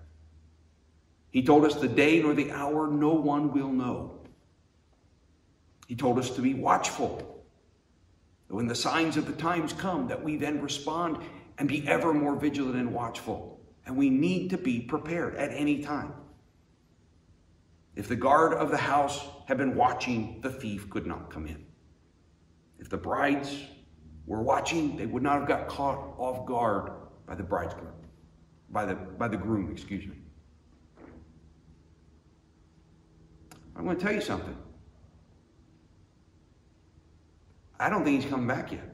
He 1.31 1.42
told 1.42 1.64
us 1.64 1.76
the 1.76 1.88
day 1.88 2.20
nor 2.20 2.35
the 2.35 2.50
hour 2.50 2.88
no 2.88 3.14
one 3.14 3.53
will 3.53 3.70
know. 3.70 4.09
He 5.90 5.96
told 5.96 6.20
us 6.20 6.31
to 6.37 6.40
be 6.40 6.55
watchful. 6.55 7.44
When 8.46 8.68
the 8.68 8.76
signs 8.76 9.16
of 9.16 9.26
the 9.26 9.33
times 9.33 9.72
come, 9.72 10.07
that 10.07 10.22
we 10.22 10.37
then 10.37 10.62
respond 10.62 11.18
and 11.59 11.68
be 11.68 11.85
ever 11.88 12.14
more 12.14 12.37
vigilant 12.37 12.76
and 12.76 12.94
watchful. 12.94 13.61
And 13.85 13.96
we 13.96 14.09
need 14.09 14.50
to 14.50 14.57
be 14.57 14.79
prepared 14.79 15.35
at 15.35 15.50
any 15.50 15.83
time. 15.83 16.12
If 17.96 18.07
the 18.07 18.14
guard 18.14 18.53
of 18.53 18.70
the 18.70 18.76
house 18.76 19.20
had 19.48 19.59
been 19.59 19.74
watching, 19.74 20.40
the 20.42 20.50
thief 20.50 20.88
could 20.90 21.09
not 21.09 21.29
come 21.29 21.48
in. 21.48 21.66
If 22.79 22.88
the 22.88 22.96
brides 22.96 23.53
were 24.26 24.42
watching, 24.42 24.96
they 24.96 25.07
would 25.07 25.24
not 25.24 25.40
have 25.40 25.48
got 25.48 25.66
caught 25.66 26.14
off 26.18 26.46
guard 26.46 26.92
by 27.26 27.35
the 27.35 27.42
bridegroom, 27.42 27.94
by 28.70 28.87
the, 28.87 28.94
by 28.94 29.26
the 29.26 29.37
groom, 29.37 29.72
excuse 29.72 30.07
me. 30.07 30.18
I'm 33.74 33.83
going 33.83 33.96
to 33.96 34.05
tell 34.05 34.14
you 34.14 34.20
something. 34.20 34.57
I 37.80 37.88
don't 37.88 38.04
think 38.04 38.20
he's 38.20 38.30
coming 38.30 38.46
back 38.46 38.70
yet. 38.70 38.84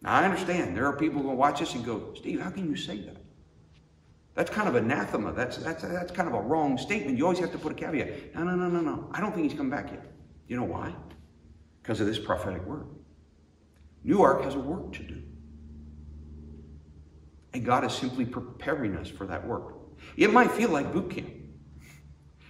Now, 0.00 0.14
I 0.14 0.24
understand 0.24 0.76
there 0.76 0.86
are 0.86 0.96
people 0.96 1.20
who 1.20 1.28
will 1.28 1.36
watch 1.36 1.60
this 1.60 1.74
and 1.74 1.84
go, 1.84 2.14
Steve, 2.16 2.40
how 2.40 2.50
can 2.50 2.68
you 2.68 2.74
say 2.74 3.02
that? 3.02 3.18
That's 4.34 4.50
kind 4.50 4.66
of 4.66 4.74
anathema. 4.74 5.32
That's, 5.32 5.58
that's, 5.58 5.82
that's 5.82 6.10
kind 6.10 6.26
of 6.26 6.34
a 6.34 6.40
wrong 6.40 6.78
statement. 6.78 7.18
You 7.18 7.24
always 7.24 7.38
have 7.38 7.52
to 7.52 7.58
put 7.58 7.72
a 7.72 7.74
caveat. 7.74 8.34
No, 8.34 8.44
no, 8.44 8.56
no, 8.56 8.68
no, 8.68 8.80
no. 8.80 9.10
I 9.12 9.20
don't 9.20 9.32
think 9.34 9.48
he's 9.48 9.56
come 9.56 9.68
back 9.68 9.90
yet. 9.92 10.04
You 10.48 10.56
know 10.56 10.64
why? 10.64 10.94
Because 11.82 12.00
of 12.00 12.06
this 12.06 12.18
prophetic 12.18 12.64
word. 12.64 12.86
Newark 14.02 14.42
has 14.42 14.54
a 14.54 14.58
work 14.58 14.92
to 14.94 15.02
do. 15.02 15.22
And 17.52 17.64
God 17.64 17.84
is 17.84 17.92
simply 17.92 18.24
preparing 18.24 18.96
us 18.96 19.08
for 19.08 19.26
that 19.26 19.46
work. 19.46 19.74
It 20.16 20.32
might 20.32 20.50
feel 20.50 20.70
like 20.70 20.92
boot 20.94 21.10
camp. 21.10 21.28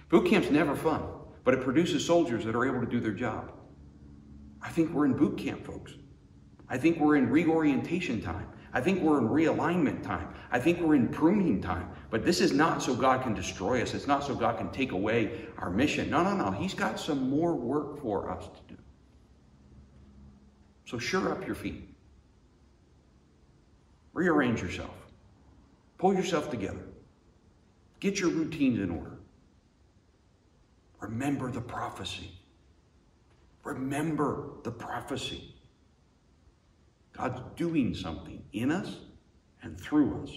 Boot 0.07 0.25
camp's 0.27 0.49
never 0.49 0.75
fun, 0.75 1.03
but 1.43 1.53
it 1.53 1.61
produces 1.61 2.05
soldiers 2.05 2.45
that 2.45 2.55
are 2.55 2.65
able 2.65 2.79
to 2.79 2.89
do 2.89 3.01
their 3.01 3.11
job. 3.11 3.51
I 4.63 4.69
think 4.69 4.91
we're 4.91 5.05
in 5.05 5.13
boot 5.13 5.37
camp, 5.37 5.65
folks. 5.65 5.93
I 6.69 6.77
think 6.77 6.99
we're 6.99 7.17
in 7.17 7.29
reorientation 7.29 8.21
time. 8.21 8.47
I 8.71 8.81
think 8.81 9.01
we're 9.01 9.19
in 9.19 9.27
realignment 9.27 10.01
time. 10.01 10.33
I 10.51 10.59
think 10.59 10.79
we're 10.79 10.95
in 10.95 11.09
pruning 11.09 11.61
time. 11.61 11.91
But 12.09 12.25
this 12.25 12.41
is 12.41 12.53
not 12.53 12.81
so 12.81 12.95
God 12.95 13.21
can 13.21 13.35
destroy 13.35 13.83
us. 13.83 13.93
It's 13.93 14.07
not 14.07 14.23
so 14.23 14.33
God 14.33 14.57
can 14.57 14.71
take 14.71 14.93
away 14.93 15.45
our 15.59 15.69
mission. 15.69 16.09
No, 16.09 16.23
no, 16.23 16.35
no. 16.35 16.49
He's 16.49 16.73
got 16.73 16.99
some 16.99 17.29
more 17.29 17.53
work 17.53 18.01
for 18.01 18.31
us 18.31 18.45
to 18.45 18.73
do. 18.73 18.79
So 20.85 20.97
sure 20.97 21.31
up 21.31 21.45
your 21.45 21.55
feet. 21.55 21.87
Rearrange 24.13 24.61
yourself. 24.61 24.95
Pull 25.97 26.15
yourself 26.15 26.49
together. 26.49 26.85
Get 27.99 28.19
your 28.19 28.29
routines 28.29 28.79
in 28.79 28.89
order. 28.89 29.19
Remember 30.99 31.51
the 31.51 31.61
prophecy. 31.61 32.31
Remember 33.63 34.49
the 34.63 34.71
prophecy. 34.71 35.55
God's 37.13 37.41
doing 37.55 37.93
something 37.93 38.43
in 38.53 38.71
us 38.71 38.97
and 39.61 39.79
through 39.79 40.23
us 40.23 40.31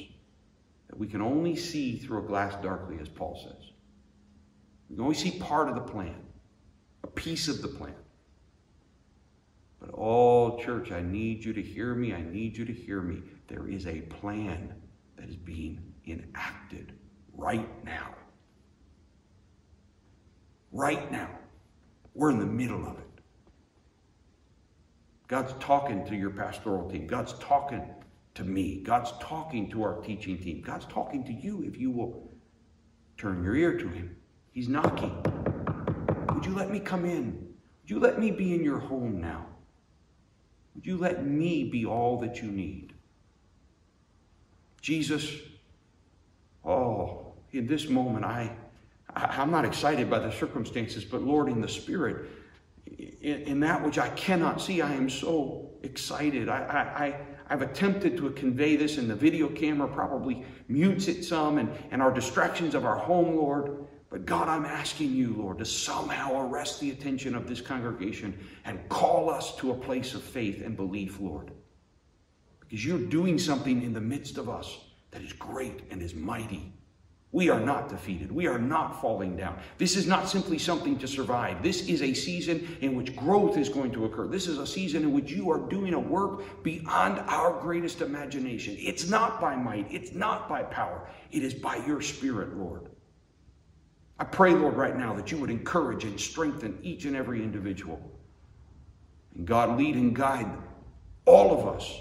that 0.89 0.99
we 0.99 1.09
can 1.09 1.21
only 1.21 1.57
see 1.57 1.99
through 1.99 2.25
a 2.25 2.27
glass 2.27 2.55
darkly, 2.63 2.99
as 3.01 3.09
Paul 3.09 3.41
says. 3.43 3.71
We 4.89 4.97
can 4.97 5.05
only 5.05 5.17
see 5.17 5.33
part 5.33 5.69
of 5.69 5.75
the 5.75 5.81
plan, 5.81 6.15
a 7.03 7.09
piece 7.09 7.49
of 7.49 7.63
the 7.63 7.69
plan. 7.69 7.95
But 9.81 9.91
all 9.91 10.61
church, 10.61 10.93
I 10.93 11.03
need 11.03 11.45
you 11.45 11.53
to 11.53 11.63
hear 11.63 11.95
me. 11.95 12.15
I 12.15 12.23
need 12.23 12.57
you 12.57 12.65
to 12.65 12.73
hear 12.73 13.03
me. 13.03 13.23
There 13.49 13.69
is 13.69 13.87
a 13.87 14.01
plan 14.03 14.75
that 15.17 15.29
is 15.29 15.37
being 15.37 15.93
enacted 16.07 16.93
right 17.35 17.85
now. 17.85 18.15
Right 20.73 21.11
now. 21.11 21.31
We're 22.15 22.31
in 22.31 22.39
the 22.39 22.47
middle 22.47 22.87
of 22.87 22.99
it. 22.99 23.16
God's 25.29 25.55
talking 25.59 26.05
to 26.07 26.15
your 26.15 26.31
pastoral 26.31 26.89
team. 26.89 27.07
God's 27.07 27.33
talking 27.35 27.83
to 28.35 28.45
me. 28.45 28.81
God's 28.83 29.13
talking 29.21 29.71
to 29.71 29.83
our 29.83 30.01
teaching 30.03 30.39
team. 30.39 30.61
God's 30.61 30.87
talking 30.87 31.25
to 31.25 31.33
you 31.33 31.65
if 31.65 31.79
you 31.79 31.91
will 31.91 32.31
turn 33.19 33.43
your 33.43 33.57
ear 33.57 33.77
to 33.77 33.89
Him. 33.89 34.17
He's 34.53 34.69
knocking. 34.69 35.23
Would 36.33 36.47
you 36.47 36.55
let 36.55 36.71
me 36.71 36.79
come 36.79 37.05
in? 37.05 37.33
Would 37.83 37.91
you 37.91 37.99
let 37.99 38.21
me 38.21 38.31
be 38.31 38.55
in 38.55 38.63
your 38.63 38.79
home 38.79 39.21
now? 39.21 39.47
Would 40.75 40.87
you 40.87 40.99
let 40.99 41.27
me 41.27 41.65
be 41.65 41.87
all 41.87 42.19
that 42.21 42.43
you 42.43 42.51
need? 42.51 42.93
Jesus, 44.83 45.35
oh, 46.65 47.33
in 47.53 47.67
this 47.67 47.89
moment, 47.89 48.25
I, 48.25 48.55
I, 49.15 49.25
I'm 49.39 49.51
not 49.51 49.65
excited 49.65 50.09
by 50.09 50.19
the 50.19 50.31
circumstances, 50.31 51.05
but 51.05 51.23
Lord, 51.23 51.49
in 51.49 51.61
the 51.61 51.69
Spirit, 51.69 52.29
in, 52.99 53.43
in 53.43 53.61
that 53.61 53.85
which 53.85 53.99
I 53.99 54.09
cannot 54.11 54.61
see, 54.61 54.81
I 54.81 54.93
am 54.93 55.11
so 55.11 55.71
excited. 55.83 56.49
I, 56.49 56.57
I, 56.59 57.53
I've 57.53 57.63
attempted 57.63 58.17
to 58.19 58.31
convey 58.31 58.77
this, 58.77 58.99
and 58.99 59.09
the 59.09 59.15
video 59.15 59.49
camera 59.49 59.89
probably 59.89 60.45
mutes 60.69 61.09
it 61.09 61.25
some, 61.25 61.59
and, 61.59 61.71
and 61.91 62.03
our 62.03 62.13
distractions 62.13 62.75
of 62.75 62.85
our 62.85 62.97
home, 62.97 63.37
Lord. 63.37 63.87
But 64.09 64.25
God, 64.25 64.49
I'm 64.49 64.65
asking 64.65 65.13
you, 65.13 65.35
Lord, 65.35 65.59
to 65.59 65.65
somehow 65.65 66.49
arrest 66.49 66.81
the 66.81 66.91
attention 66.91 67.35
of 67.35 67.49
this 67.49 67.61
congregation 67.61 68.39
and 68.65 68.89
call 68.89 69.29
us 69.29 69.57
to 69.57 69.73
a 69.73 69.75
place 69.75 70.15
of 70.15 70.23
faith 70.23 70.65
and 70.65 70.77
belief, 70.77 71.21
Lord. 71.21 71.51
Because 72.61 72.85
you're 72.85 72.99
doing 72.99 73.39
something 73.39 73.83
in 73.83 73.93
the 73.93 74.01
midst 74.01 74.39
of 74.39 74.49
us 74.49 74.79
that 75.11 75.23
is 75.23 75.33
great 75.33 75.83
and 75.91 76.03
is 76.03 76.15
mighty. 76.15 76.73
We 77.33 77.51
are 77.51 77.61
not 77.61 77.89
defeated. 77.89 78.31
We 78.31 78.47
are 78.47 78.59
not 78.59 79.01
falling 79.01 79.37
down. 79.37 79.59
This 79.79 79.97
is 79.97 80.07
not 80.07 80.29
simply 80.29 80.59
something 80.59 80.99
to 80.99 81.09
survive. 81.09 81.63
This 81.63 81.87
is 81.89 82.01
a 82.01 82.15
season 82.15 82.77
in 82.81 82.95
which 82.95 83.17
growth 83.17 83.59
is 83.59 83.69
going 83.69 83.93
to 83.93 84.05
occur. 84.05 84.27
This 84.29 84.47
is 84.47 84.59
a 84.59 84.67
season 84.67 85.03
in 85.03 85.13
which 85.13 85.31
you 85.31 85.51
are 85.51 85.59
doing 85.59 85.95
a 85.95 85.99
work 85.99 86.63
beyond 86.63 87.19
our 87.29 87.61
greatest 87.61 88.01
imagination. 88.01 88.77
It's 88.79 89.09
not 89.09 89.41
by 89.41 89.57
might, 89.57 89.87
it's 89.91 90.15
not 90.15 90.49
by 90.49 90.63
power, 90.63 91.09
it 91.33 91.43
is 91.43 91.53
by 91.53 91.77
your 91.85 92.01
Spirit, 92.01 92.57
Lord. 92.57 92.89
I 94.19 94.25
pray, 94.25 94.55
Lord, 94.55 94.77
right 94.77 94.97
now 94.97 95.13
that 95.15 95.31
you 95.31 95.37
would 95.39 95.51
encourage 95.51 96.05
and 96.05 96.19
strengthen 96.19 96.79
each 96.83 97.05
and 97.05 97.15
every 97.15 97.43
individual. 97.43 98.01
And 99.35 99.47
God, 99.47 99.77
lead 99.77 99.97
and 99.97 100.17
guide 100.17 100.51
all 101.27 101.59
of 101.59 101.77
us 101.77 102.01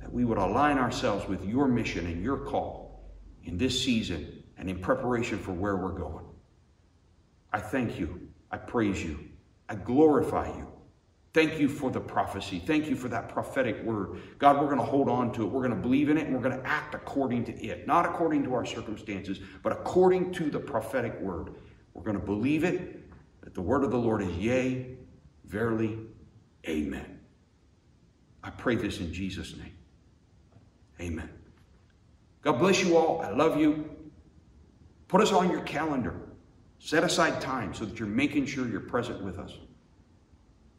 that 0.00 0.12
we 0.12 0.24
would 0.24 0.38
align 0.38 0.78
ourselves 0.78 1.28
with 1.28 1.44
your 1.44 1.68
mission 1.68 2.06
and 2.06 2.24
your 2.24 2.38
call 2.38 3.04
in 3.44 3.56
this 3.56 3.80
season 3.84 4.33
and 4.58 4.68
in 4.68 4.78
preparation 4.78 5.38
for 5.38 5.52
where 5.52 5.76
we're 5.76 5.90
going. 5.90 6.24
I 7.52 7.60
thank 7.60 7.98
you. 7.98 8.28
I 8.50 8.56
praise 8.56 9.02
you. 9.02 9.18
I 9.68 9.74
glorify 9.74 10.48
you. 10.48 10.68
Thank 11.32 11.58
you 11.58 11.68
for 11.68 11.90
the 11.90 12.00
prophecy. 12.00 12.62
Thank 12.64 12.88
you 12.88 12.94
for 12.94 13.08
that 13.08 13.28
prophetic 13.28 13.82
word. 13.82 14.20
God, 14.38 14.60
we're 14.60 14.66
going 14.66 14.78
to 14.78 14.84
hold 14.84 15.08
on 15.08 15.32
to 15.32 15.42
it. 15.42 15.46
We're 15.46 15.66
going 15.66 15.74
to 15.74 15.82
believe 15.82 16.08
in 16.08 16.16
it 16.16 16.26
and 16.26 16.34
we're 16.34 16.48
going 16.48 16.56
to 16.56 16.66
act 16.66 16.94
according 16.94 17.44
to 17.46 17.52
it. 17.52 17.88
Not 17.88 18.06
according 18.06 18.44
to 18.44 18.54
our 18.54 18.64
circumstances, 18.64 19.40
but 19.64 19.72
according 19.72 20.32
to 20.34 20.48
the 20.48 20.60
prophetic 20.60 21.20
word. 21.20 21.54
We're 21.92 22.04
going 22.04 22.18
to 22.18 22.24
believe 22.24 22.62
it, 22.62 23.10
that 23.42 23.52
the 23.52 23.62
word 23.62 23.82
of 23.82 23.90
the 23.90 23.98
Lord 23.98 24.22
is 24.22 24.30
yea, 24.36 24.96
verily, 25.44 25.98
amen. 26.68 27.18
I 28.44 28.50
pray 28.50 28.76
this 28.76 29.00
in 29.00 29.12
Jesus' 29.12 29.56
name. 29.56 29.74
Amen. 31.00 31.30
God 32.42 32.58
bless 32.58 32.84
you 32.84 32.96
all. 32.96 33.22
I 33.22 33.30
love 33.30 33.58
you. 33.58 33.93
Put 35.14 35.22
us 35.22 35.30
on 35.30 35.48
your 35.48 35.60
calendar. 35.60 36.12
Set 36.80 37.04
aside 37.04 37.40
time 37.40 37.72
so 37.72 37.84
that 37.84 38.00
you're 38.00 38.08
making 38.08 38.46
sure 38.46 38.66
you're 38.66 38.80
present 38.80 39.22
with 39.22 39.38
us. 39.38 39.52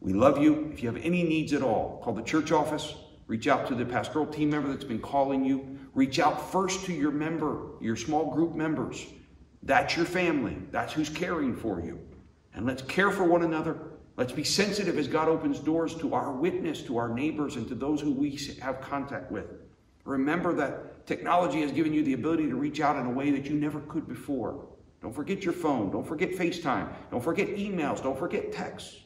We 0.02 0.12
love 0.12 0.44
you. 0.44 0.72
If 0.74 0.84
you 0.84 0.92
have 0.92 1.02
any 1.02 1.24
needs 1.24 1.54
at 1.54 1.62
all, 1.62 2.02
call 2.04 2.14
the 2.14 2.22
church 2.22 2.52
office. 2.52 2.96
Reach 3.28 3.48
out 3.48 3.66
to 3.70 3.76
the 3.76 3.86
pastoral 3.86 4.26
team 4.26 4.50
member 4.50 4.68
that's 4.68 4.84
been 4.84 5.00
calling 5.00 5.46
you. 5.46 5.80
Reach 5.94 6.20
out 6.20 6.52
first 6.52 6.84
to 6.84 6.92
your 6.92 7.12
member, 7.12 7.62
your 7.80 7.96
small 7.96 8.30
group 8.30 8.56
members. 8.56 9.06
That's 9.64 9.96
your 9.96 10.06
family. 10.06 10.58
That's 10.70 10.92
who's 10.92 11.08
caring 11.08 11.56
for 11.56 11.80
you. 11.80 11.98
And 12.56 12.66
let's 12.66 12.82
care 12.82 13.12
for 13.12 13.24
one 13.24 13.44
another. 13.44 13.78
Let's 14.18 14.34
be 14.34 14.44
sensitive 14.44 14.98
as 14.98 15.08
God 15.08 15.30
opens 15.30 15.60
doors 15.60 15.96
to 16.00 16.14
our 16.14 16.34
witness, 16.34 16.82
to 16.82 16.98
our 16.98 17.08
neighbors, 17.08 17.56
and 17.56 17.70
to 17.70 17.76
those 17.76 18.02
who 18.02 18.12
we 18.12 18.38
have 18.62 18.82
contact 18.82 19.32
with. 19.32 19.46
Remember 20.04 20.52
that 20.56 20.95
technology 21.06 21.62
has 21.62 21.72
given 21.72 21.94
you 21.94 22.04
the 22.04 22.14
ability 22.14 22.50
to 22.50 22.56
reach 22.56 22.82
out 22.82 22.98
in 22.98 23.06
a 23.06 23.10
way 23.10 23.32
that 23.32 23.46
you 23.46 23.56
never 23.56 23.80
could 23.82 24.08
before. 24.08 24.66
Don't 25.02 25.14
forget 25.14 25.44
your 25.44 25.54
phone. 25.54 25.92
Don't 25.92 26.08
forget 26.08 26.32
FaceTime. 26.32 26.92
Don't 27.12 27.24
forget 27.24 27.48
emails. 27.50 28.02
Don't 28.02 28.18
forget 28.18 28.52
texts. 28.52 29.02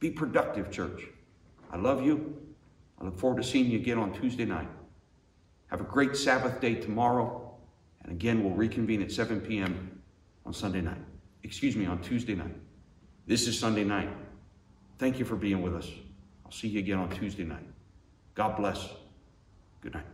Be 0.00 0.10
productive, 0.10 0.70
church. 0.70 1.02
I 1.70 1.76
love 1.76 2.04
you. 2.04 2.36
I 3.00 3.04
look 3.04 3.18
forward 3.18 3.42
to 3.42 3.48
seeing 3.48 3.70
you 3.70 3.78
again 3.78 3.98
on 3.98 4.12
Tuesday 4.12 4.44
night. 4.44 4.68
Have 5.66 5.80
a 5.80 5.84
great 5.84 6.16
Sabbath 6.16 6.60
day 6.60 6.74
tomorrow. 6.74 7.54
And 8.02 8.12
again, 8.12 8.42
we'll 8.42 8.54
reconvene 8.54 9.02
at 9.02 9.12
7 9.12 9.40
p.m. 9.40 10.00
on 10.44 10.52
Sunday 10.52 10.80
night. 10.80 11.00
Excuse 11.42 11.76
me, 11.76 11.86
on 11.86 12.00
Tuesday 12.00 12.34
night. 12.34 12.54
This 13.26 13.46
is 13.46 13.58
Sunday 13.58 13.84
night. 13.84 14.10
Thank 14.98 15.18
you 15.18 15.24
for 15.24 15.36
being 15.36 15.62
with 15.62 15.74
us. 15.74 15.90
I'll 16.44 16.52
see 16.52 16.68
you 16.68 16.78
again 16.78 16.98
on 16.98 17.10
Tuesday 17.10 17.44
night. 17.44 17.66
God 18.34 18.56
bless. 18.56 18.88
Good 19.80 19.94
night. 19.94 20.06